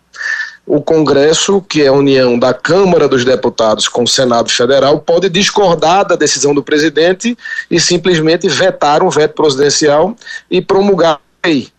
[0.70, 5.28] o Congresso, que é a união da Câmara dos Deputados com o Senado Federal, pode
[5.28, 7.36] discordar da decisão do presidente
[7.72, 10.16] e simplesmente vetar um veto presidencial
[10.50, 11.70] e promulgar a lei,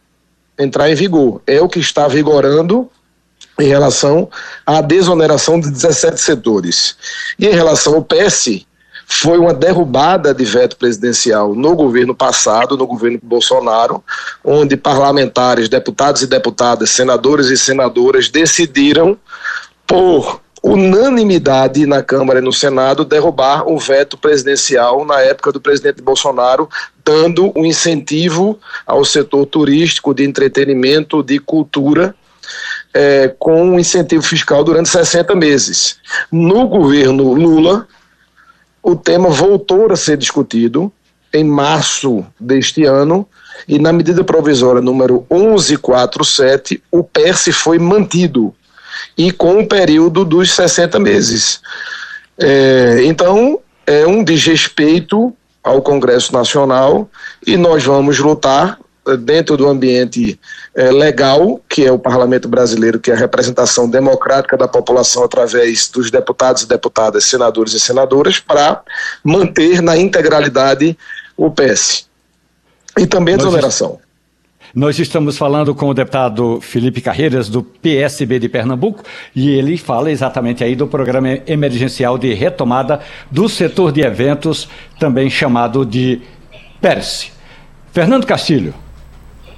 [0.59, 1.41] entrar em vigor.
[1.47, 2.91] É o que está vigorando
[3.61, 4.29] em relação
[4.67, 6.97] à desoneração de 17 setores.
[7.39, 8.65] E em relação ao PS,
[9.13, 14.05] foi uma derrubada de veto presidencial no governo passado, no governo Bolsonaro,
[14.45, 19.19] onde parlamentares, deputados e deputadas, senadores e senadoras decidiram,
[19.85, 26.01] por unanimidade na Câmara e no Senado, derrubar o veto presidencial na época do presidente
[26.01, 26.69] Bolsonaro,
[27.05, 32.15] dando um incentivo ao setor turístico, de entretenimento, de cultura,
[32.93, 35.99] é, com um incentivo fiscal durante 60 meses.
[36.31, 37.87] No governo Lula,
[38.83, 40.93] o tema voltou a ser discutido
[41.33, 43.27] em março deste ano
[43.69, 48.55] e na medida provisória número 1147 o PERS foi mantido
[49.17, 51.61] e com o período dos 60 meses.
[52.39, 57.09] É, então, é um desrespeito ao Congresso Nacional
[57.47, 58.79] e nós vamos lutar
[59.17, 60.39] dentro do ambiente
[60.75, 65.89] é, legal, que é o parlamento brasileiro, que é a representação democrática da população através
[65.89, 68.83] dos deputados e deputadas, senadores e senadoras, para
[69.25, 70.97] manter na integralidade
[71.37, 72.09] o PS.
[72.99, 73.99] E também a desoneração.
[74.75, 79.03] Nós estamos falando com o deputado Felipe Carreiras, do PSB de Pernambuco,
[79.35, 83.01] e ele fala exatamente aí do programa emergencial de retomada
[83.31, 86.23] do setor de eventos, também chamado de
[86.81, 87.33] PERSE.
[87.93, 88.73] Fernando Castilho.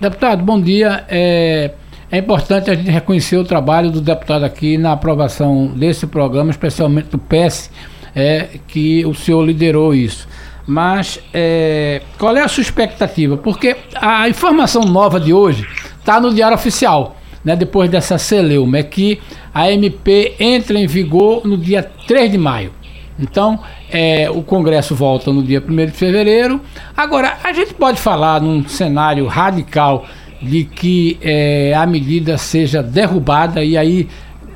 [0.03, 1.05] Deputado, bom dia.
[1.09, 1.71] É,
[2.11, 7.11] é importante a gente reconhecer o trabalho do deputado aqui na aprovação desse programa, especialmente
[7.11, 7.71] do PES,
[8.13, 10.27] é, que o senhor liderou isso.
[10.67, 13.37] Mas é, qual é a sua expectativa?
[13.37, 15.69] Porque a informação nova de hoje
[16.01, 19.21] está no Diário Oficial, né, depois dessa celeuma, é que
[19.55, 22.73] a MP entra em vigor no dia 3 de maio.
[23.21, 23.61] Então,
[23.93, 26.61] é, o Congresso volta no dia 1 de fevereiro.
[26.97, 30.07] Agora, a gente pode falar num cenário radical
[30.41, 34.09] de que é, a medida seja derrubada e aí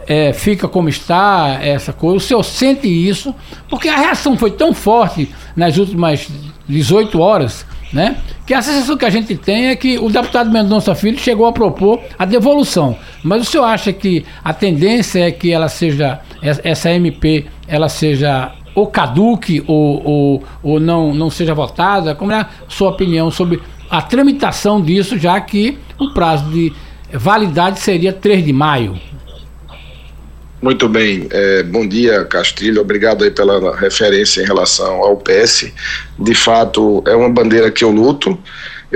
[0.09, 2.17] é, fica como está essa coisa.
[2.17, 3.35] O senhor sente isso?
[3.69, 6.29] Porque a reação foi tão forte nas últimas
[6.67, 8.17] 18 horas, né?
[8.47, 11.53] Que a sensação que a gente tem é que o deputado Mendonça Filho chegou a
[11.53, 12.97] propor a devolução.
[13.23, 18.53] Mas o senhor acha que a tendência é que ela seja, essa MP, ela seja
[18.77, 22.15] ou caduque ou, ou, ou não, não seja votada?
[22.15, 23.61] Como é a sua opinião sobre
[23.91, 26.73] a tramitação disso, já que o prazo de
[27.11, 29.01] validade seria 3 de maio?
[30.61, 35.73] Muito bem, é, bom dia Castilho, obrigado aí pela referência em relação ao PS.
[36.19, 38.39] De fato, é uma bandeira que eu luto.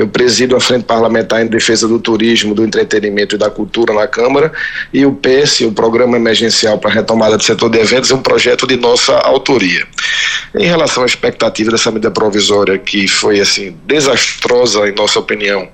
[0.00, 4.08] Eu presido a Frente Parlamentar em Defesa do Turismo, do Entretenimento e da Cultura na
[4.08, 4.50] Câmara,
[4.94, 8.22] e o PS, o Programa Emergencial para a Retomada do Setor de Eventos, é um
[8.22, 9.86] projeto de nossa autoria.
[10.54, 15.68] Em relação à expectativa dessa medida provisória, que foi assim desastrosa, em nossa opinião,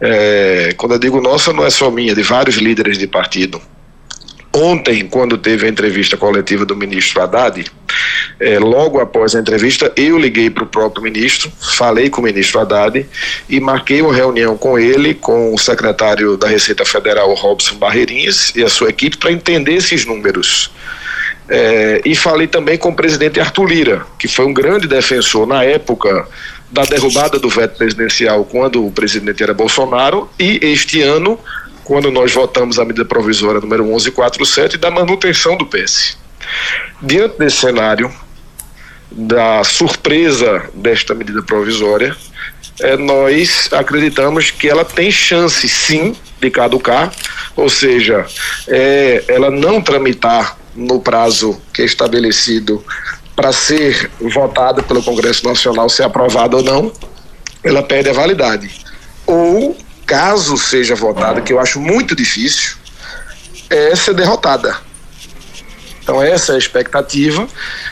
[0.00, 3.60] é, quando eu digo nossa, não é só minha, de vários líderes de partido.
[4.54, 7.64] Ontem, quando teve a entrevista coletiva do ministro Haddad,
[8.42, 12.58] é, logo após a entrevista, eu liguei para o próprio ministro, falei com o ministro
[12.58, 13.06] Haddad
[13.48, 18.64] e marquei uma reunião com ele, com o secretário da Receita Federal, Robson Barreirinhas, e
[18.64, 20.72] a sua equipe, para entender esses números.
[21.48, 25.62] É, e falei também com o presidente Arthur Lira, que foi um grande defensor na
[25.62, 26.26] época
[26.68, 31.38] da derrubada do veto presidencial, quando o presidente era Bolsonaro, e este ano
[31.84, 36.16] quando nós votamos a medida provisória número 1147 da manutenção do PS.
[37.00, 38.10] Diante desse cenário,
[39.14, 42.16] da surpresa desta medida provisória,
[42.80, 47.12] é, nós acreditamos que ela tem chance sim de caducar,
[47.54, 48.26] ou seja,
[48.66, 52.84] é, ela não tramitar no prazo que é estabelecido
[53.36, 56.92] para ser votada pelo Congresso Nacional, ser aprovada ou não,
[57.62, 58.70] ela perde a validade.
[59.26, 62.76] Ou, caso seja votada, que eu acho muito difícil,
[63.70, 64.76] é ser derrotada.
[66.02, 67.46] Então essa é a expectativa.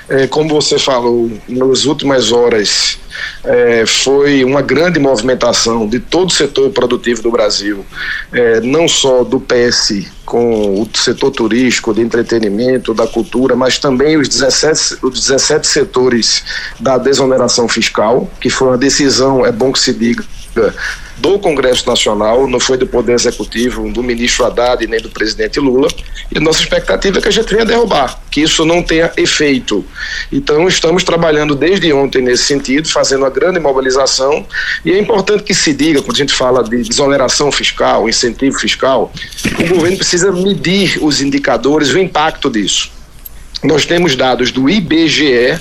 [0.09, 2.99] É, como você falou, nas últimas horas
[3.45, 7.85] é, foi uma grande movimentação de todo o setor produtivo do Brasil,
[8.33, 14.17] é, não só do PS com o setor turístico, de entretenimento, da cultura, mas também
[14.17, 16.45] os 17, os 17 setores
[16.79, 20.25] da desoneração fiscal, que foi uma decisão, é bom que se diga,
[21.17, 25.89] do Congresso Nacional, não foi do Poder Executivo, do ministro Haddad nem do presidente Lula.
[26.35, 29.85] E nossa expectativa é que a gente venha derrubar, que isso não tenha efeito.
[30.33, 34.47] Então, estamos trabalhando desde ontem nesse sentido, fazendo uma grande mobilização.
[34.85, 39.13] E é importante que se diga, quando a gente fala de desoneração fiscal, incentivo fiscal,
[39.59, 42.91] o governo precisa medir os indicadores, o impacto disso.
[43.63, 45.61] Nós temos dados do IBGE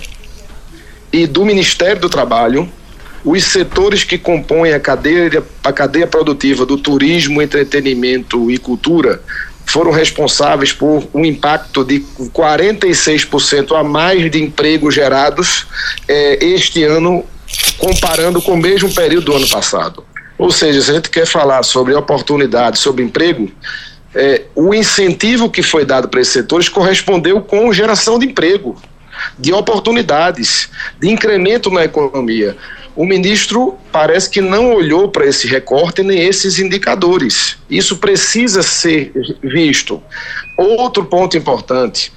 [1.11, 2.71] e do Ministério do Trabalho
[3.23, 9.21] os setores que compõem a cadeia, a cadeia produtiva do turismo, entretenimento e cultura
[9.65, 11.99] foram responsáveis por um impacto de
[12.33, 15.67] 46% a mais de empregos gerados
[16.07, 17.23] eh, este ano,
[17.77, 20.03] comparando com o mesmo período do ano passado.
[20.39, 23.51] Ou seja, se a gente quer falar sobre oportunidade, sobre emprego,
[24.15, 28.75] eh, o incentivo que foi dado para esses setores correspondeu com geração de emprego,
[29.37, 32.57] de oportunidades, de incremento na economia
[32.99, 37.55] o ministro parece que não olhou para esse recorte nem esses indicadores.
[37.69, 40.03] Isso precisa ser visto.
[40.57, 42.11] Outro ponto importante: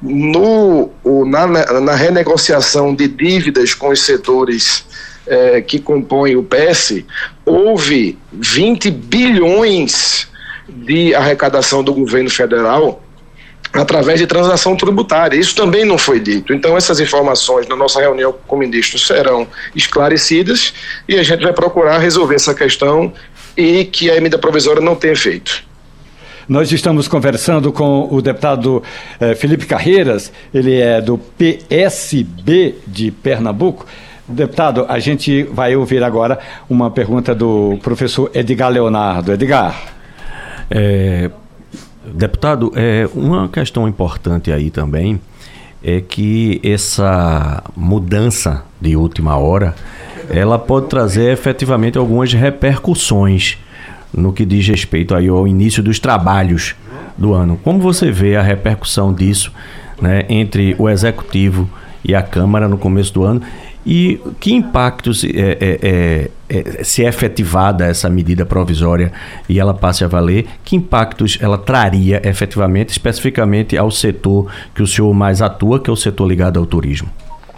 [0.00, 0.90] no,
[1.26, 4.86] na, na renegociação de dívidas com os setores
[5.26, 7.02] eh, que compõem o PS,
[7.44, 10.28] houve 20 bilhões
[10.68, 13.02] de arrecadação do governo federal
[13.72, 15.36] através de transação tributária.
[15.36, 16.52] Isso também não foi dito.
[16.52, 20.72] Então, essas informações na nossa reunião com o ministro serão esclarecidas
[21.08, 23.12] e a gente vai procurar resolver essa questão
[23.56, 25.66] e que a emenda provisória não tenha feito.
[26.48, 28.82] Nós estamos conversando com o deputado
[29.20, 33.84] eh, Felipe Carreiras, ele é do PSB de Pernambuco.
[34.26, 36.38] Deputado, a gente vai ouvir agora
[36.68, 39.32] uma pergunta do professor Edgar Leonardo.
[39.32, 39.74] Edgar.
[40.70, 41.30] É,
[42.12, 45.20] Deputado, é, uma questão importante aí também
[45.82, 49.74] é que essa mudança de última hora
[50.28, 53.58] ela pode trazer efetivamente algumas repercussões
[54.12, 56.74] no que diz respeito aí ao início dos trabalhos
[57.16, 57.58] do ano.
[57.62, 59.52] Como você vê a repercussão disso
[60.00, 61.68] né, entre o executivo
[62.04, 63.42] e a Câmara no começo do ano
[63.86, 69.12] e que impactos, é, é, é, é, se é efetivada essa medida provisória
[69.48, 74.86] e ela passe a valer, que impactos ela traria efetivamente, especificamente ao setor que o
[74.86, 77.08] senhor mais atua, que é o setor ligado ao turismo?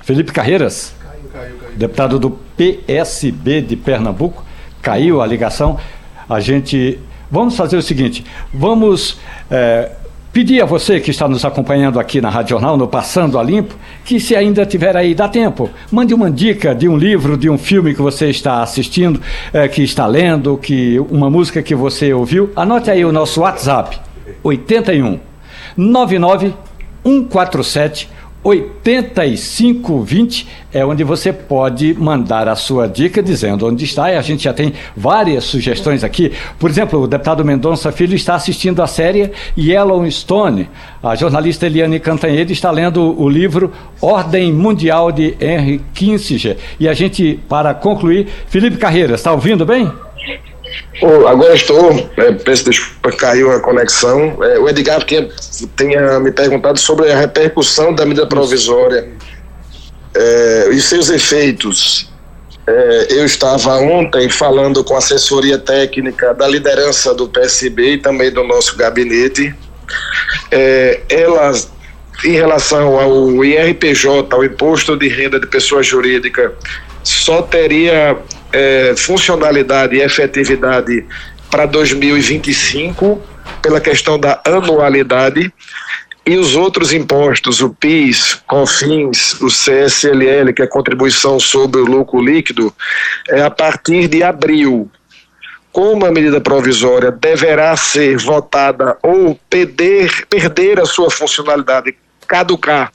[0.02, 1.76] Felipe Carreiras, caiu, caiu, caiu.
[1.76, 4.44] deputado do PSB de Pernambuco,
[4.82, 5.78] caiu a ligação.
[6.28, 6.98] A gente.
[7.30, 9.18] Vamos fazer o seguinte: vamos
[9.50, 9.92] é,
[10.32, 13.74] Pedir a você que está nos acompanhando aqui na Rádio Jornal, no Passando a Limpo,
[14.04, 17.58] que se ainda tiver aí, dá tempo, mande uma dica de um livro, de um
[17.58, 19.20] filme que você está assistindo,
[19.52, 22.52] é, que está lendo, que uma música que você ouviu.
[22.54, 23.98] Anote aí o nosso WhatsApp,
[24.44, 25.18] 81
[25.76, 26.54] 99
[27.04, 28.08] 147
[28.42, 34.10] 8520 é onde você pode mandar a sua dica dizendo onde está.
[34.10, 36.32] E a gente já tem várias sugestões aqui.
[36.58, 40.68] Por exemplo, o deputado Mendonça Filho está assistindo a série Yellowstone.
[41.02, 46.56] A jornalista Eliane Cantanhede está lendo o livro Ordem Mundial de Henry Kissinger.
[46.78, 49.90] E a gente, para concluir, Felipe Carreira, está ouvindo bem?
[51.02, 54.38] Oh, agora estou, é, peço desculpa, caiu a conexão.
[54.42, 55.28] É, o Edgar tinha,
[55.76, 59.08] tinha me perguntado sobre a repercussão da medida provisória
[60.14, 62.10] é, e seus efeitos.
[62.66, 68.30] É, eu estava ontem falando com a assessoria técnica da liderança do PSB e também
[68.30, 69.54] do nosso gabinete.
[70.50, 71.70] É, elas,
[72.24, 76.52] em relação ao IRPJ, ao Imposto de Renda de Pessoa Jurídica,
[77.02, 78.16] só teria
[78.52, 81.06] é, funcionalidade e efetividade
[81.50, 83.20] para 2025,
[83.62, 85.52] pela questão da anualidade,
[86.26, 91.84] e os outros impostos, o PIS, COFINS, o CSLL, que é a contribuição sobre o
[91.84, 92.72] lucro líquido,
[93.28, 94.88] é a partir de abril.
[95.72, 101.96] Como a medida provisória deverá ser votada ou perder, perder a sua funcionalidade,
[102.26, 102.92] caducar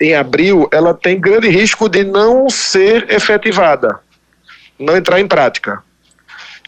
[0.00, 4.00] em abril, ela tem grande risco de não ser efetivada
[4.80, 5.82] não entrar em prática.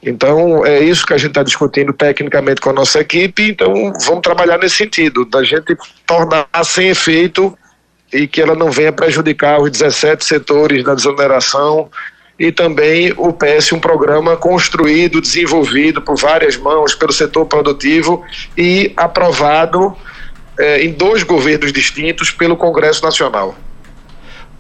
[0.02, 3.50] Então, é isso que a gente está discutindo tecnicamente com a nossa equipe.
[3.50, 5.76] Então, vamos trabalhar nesse sentido, da gente
[6.06, 7.56] tornar sem efeito
[8.12, 11.88] e que ela não venha prejudicar os 17 setores da desoneração
[12.38, 18.24] e também o PS, um programa construído, desenvolvido por várias mãos pelo setor produtivo
[18.58, 19.96] e aprovado
[20.62, 23.56] eh, em dois governos distintos pelo Congresso Nacional.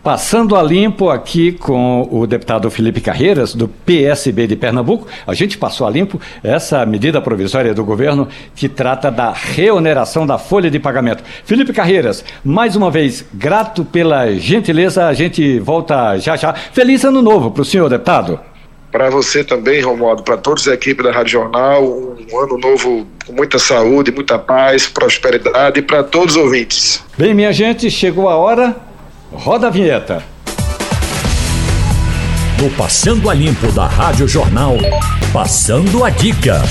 [0.02, 5.56] Passando a limpo aqui com o deputado Felipe Carreiras, do PSB de Pernambuco, a gente
[5.56, 8.26] passou a limpo essa medida provisória do governo
[8.56, 11.22] que trata da reoneração da folha de pagamento.
[11.44, 16.52] Felipe Carreiras, mais uma vez, grato pela gentileza, a gente volta já já.
[16.52, 18.51] Feliz ano novo para o senhor, deputado.
[18.92, 23.32] Para você também, Romualdo, para todos a equipe da Rádio Jornal, um ano novo com
[23.32, 27.02] muita saúde, muita paz, prosperidade e para todos os ouvintes.
[27.16, 28.76] Bem, minha gente, chegou a hora
[29.32, 30.22] Roda a vinheta.
[32.60, 34.76] No Passando a Limpo da Rádio Jornal,
[35.32, 36.62] passando a dica.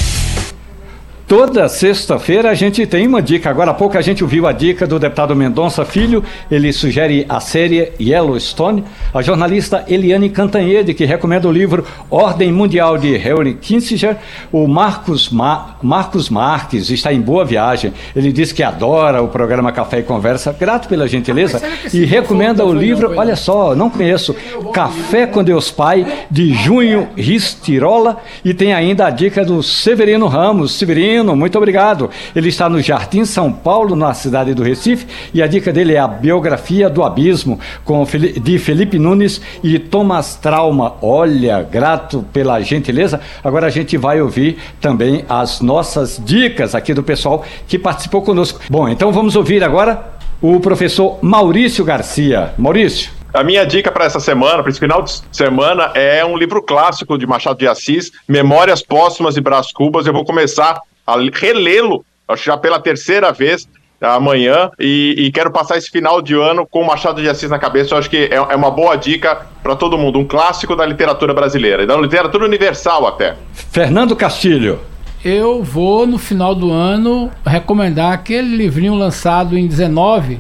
[1.32, 3.50] Toda sexta-feira a gente tem uma dica.
[3.50, 6.22] Agora há pouco a gente ouviu a dica do deputado Mendonça Filho.
[6.52, 8.84] Ele sugere a série Yellowstone.
[9.14, 14.18] A jornalista Eliane Cantanhede, que recomenda o livro Ordem Mundial de Henry Kissinger.
[14.52, 17.94] O Marcos, Ma Marcos Marques está em boa viagem.
[18.14, 20.52] Ele diz que adora o programa Café e Conversa.
[20.52, 21.62] Grato pela gentileza.
[21.94, 24.36] E recomenda o livro, olha só, não conheço,
[24.74, 28.18] Café com Deus Pai, de Junho Ristirola.
[28.44, 30.74] E tem ainda a dica do Severino Ramos.
[30.74, 32.10] Severino muito obrigado.
[32.36, 36.00] Ele está no Jardim São Paulo, na cidade do Recife, e a dica dele é
[36.00, 38.04] a biografia do abismo, com,
[38.42, 40.96] de Felipe Nunes e Thomas Trauma.
[41.02, 43.22] Olha, grato pela gentileza.
[43.44, 48.60] Agora a gente vai ouvir também as nossas dicas aqui do pessoal que participou conosco.
[48.70, 50.12] Bom, então vamos ouvir agora
[50.42, 52.54] o professor Maurício Garcia.
[52.58, 53.12] Maurício.
[53.34, 57.18] A minha dica para essa semana, para esse final de semana, é um livro clássico
[57.18, 60.06] de Machado de Assis, Memórias Póstumas e Brás Cubas.
[60.06, 63.68] Eu vou começar a relê-lo, acho já pela terceira vez
[64.02, 67.60] amanhã, e, e, quero passar esse final de ano com o Machado de Assis na
[67.60, 67.94] cabeça.
[67.94, 71.36] Eu acho que é, é uma boa dica para todo mundo, um clássico da literatura
[71.36, 73.36] brasileira, e da literatura universal até.
[73.54, 74.80] Fernando Castilho.
[75.24, 80.40] Eu vou, no final do ano, recomendar aquele livrinho lançado em 19,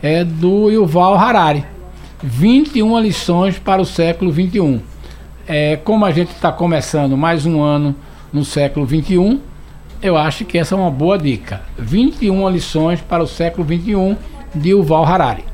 [0.00, 1.64] é do Yuval Harari.
[2.22, 4.80] 21 lições para o século 21.
[5.44, 7.96] É, como a gente está começando mais um ano
[8.32, 9.40] no século 21,
[10.02, 11.60] eu acho que essa é uma boa dica.
[11.78, 14.16] 21 lições para o século 21
[14.54, 15.44] de Yuval Harari.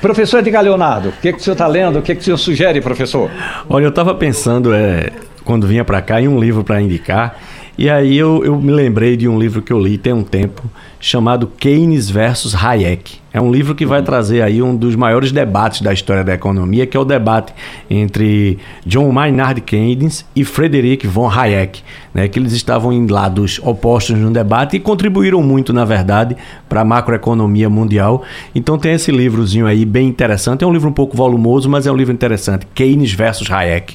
[0.00, 1.98] Professor Edgar Leonardo, o que, que o senhor está lendo?
[1.98, 3.30] O que, que o senhor sugere, professor?
[3.68, 5.10] Olha, eu estava pensando, é,
[5.44, 7.38] quando vinha para cá, em um livro para indicar.
[7.76, 10.62] E aí eu, eu me lembrei de um livro que eu li tem um tempo,
[11.04, 13.18] chamado Keynes versus Hayek.
[13.30, 14.06] É um livro que vai uhum.
[14.06, 17.52] trazer aí um dos maiores debates da história da economia, que é o debate
[17.90, 21.82] entre John Maynard Keynes e Frederick von Hayek,
[22.14, 26.38] né, que eles estavam em lados opostos no debate e contribuíram muito, na verdade,
[26.70, 28.22] para a macroeconomia mundial.
[28.54, 30.64] Então tem esse livrozinho aí bem interessante.
[30.64, 32.66] É um livro um pouco volumoso, mas é um livro interessante.
[32.74, 33.94] Keynes versus Hayek.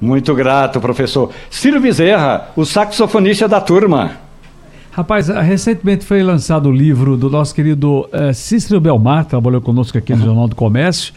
[0.00, 1.30] Muito grato, professor.
[1.48, 4.29] Ciro Bezerra, o saxofonista da turma.
[4.92, 10.12] Rapaz, recentemente foi lançado o livro do nosso querido uh, Cícero Belmar, trabalhou conosco aqui
[10.12, 11.14] no Jornal do Comércio.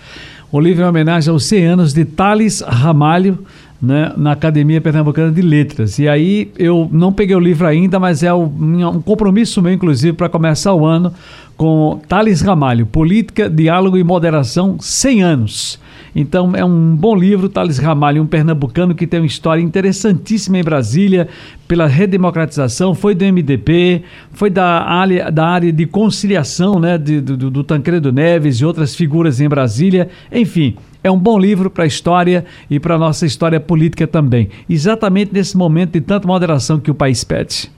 [0.52, 3.40] O livro é uma homenagem aos 100 anos de Thales Ramalho,
[3.82, 5.98] né, na Academia Pernambucana de Letras.
[5.98, 10.30] E aí eu não peguei o livro ainda, mas é um compromisso meu, inclusive, para
[10.30, 11.12] começar o ano
[11.58, 15.80] com Thales Ramalho, Política, Diálogo e Moderação, 100 anos.
[16.16, 20.64] Então é um bom livro, Thales Ramalho, um pernambucano que tem uma história interessantíssima em
[20.64, 21.28] Brasília,
[21.68, 27.50] pela redemocratização, foi do MDP, foi da área, da área de conciliação né, de, do,
[27.50, 30.10] do Tancredo Neves e outras figuras em Brasília.
[30.32, 34.50] Enfim, é um bom livro para a história e para a nossa história política também.
[34.70, 37.72] Exatamente nesse momento de tanta moderação que o país pede.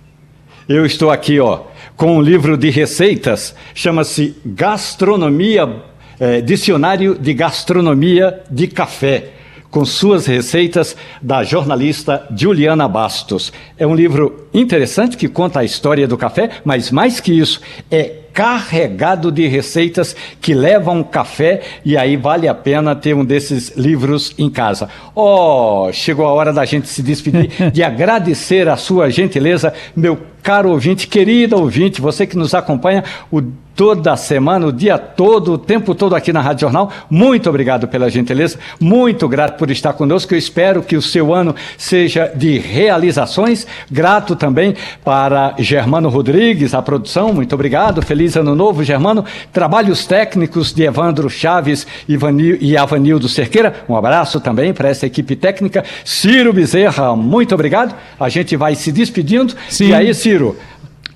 [0.68, 1.62] Eu estou aqui, ó,
[1.95, 5.84] com um livro de receitas, chama-se Gastronomia
[6.20, 9.30] é, Dicionário de Gastronomia de Café,
[9.70, 13.52] com suas receitas da jornalista Juliana Bastos.
[13.78, 17.60] É um livro interessante que conta a história do café, mas mais que isso,
[17.92, 23.76] é carregado de receitas que levam café e aí vale a pena ter um desses
[23.78, 24.90] livros em casa.
[25.16, 30.70] Oh, chegou a hora da gente se despedir, de agradecer a sua gentileza, meu caro
[30.70, 33.42] ouvinte, querida ouvinte, você que nos acompanha o
[33.76, 36.92] toda semana, o dia todo, o tempo todo aqui na Rádio Jornal.
[37.10, 40.34] Muito obrigado pela gentileza, muito grato por estar conosco.
[40.34, 43.68] Eu espero que o seu ano seja de realizações.
[43.92, 47.34] Grato também para Germano Rodrigues, a produção.
[47.34, 48.02] Muito obrigado.
[48.02, 49.26] Feliz ano novo, Germano.
[49.52, 53.84] Trabalhos técnicos de Evandro Chaves e Avanildo Cerqueira.
[53.90, 55.84] Um abraço também para essa equipe técnica.
[56.06, 57.94] Ciro Bezerra, muito obrigado.
[58.18, 59.54] A gente vai se despedindo.
[59.68, 59.90] Sim.
[59.90, 60.35] E aí, Ciro,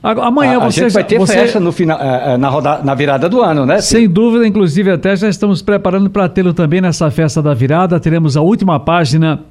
[0.02, 1.34] Amanhã a, a você gente vai ter você...
[1.34, 3.82] festa no final, eh, eh, na, roda, na virada do ano, né?
[3.82, 8.00] Sem dúvida, inclusive até já estamos preparando para tê-lo também nessa festa da virada.
[8.00, 9.42] Teremos a última página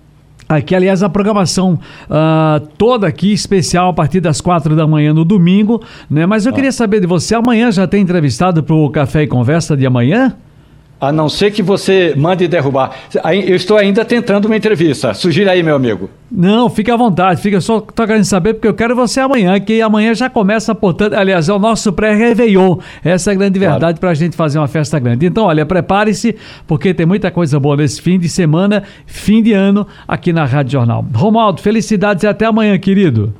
[0.48, 1.78] Aqui, aliás, a programação
[2.08, 6.24] uh, toda aqui, especial, a partir das quatro da manhã no domingo, né?
[6.24, 6.54] Mas eu ah.
[6.54, 10.34] queria saber de você, amanhã já tem entrevistado para o Café e Conversa de amanhã?
[11.00, 12.90] A não ser que você mande derrubar.
[13.24, 15.14] Eu estou ainda tentando uma entrevista.
[15.14, 16.10] Sugira aí, meu amigo.
[16.30, 17.40] Não, fique à vontade.
[17.40, 21.14] Fica só tô querendo saber porque eu quero você amanhã, que amanhã já começa, portanto,
[21.14, 22.78] aliás, é o nosso pré-réveillon.
[23.04, 24.00] Essa é a grande verdade claro.
[24.00, 25.24] para a gente fazer uma festa grande.
[25.24, 26.34] Então, olha, prepare-se,
[26.66, 30.72] porque tem muita coisa boa nesse fim de semana, fim de ano, aqui na Rádio
[30.72, 31.06] Jornal.
[31.14, 33.32] Romualdo, felicidades e até amanhã, querido.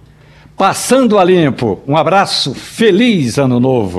[0.57, 1.81] Passando a limpo.
[1.87, 3.99] Um abraço, feliz ano novo.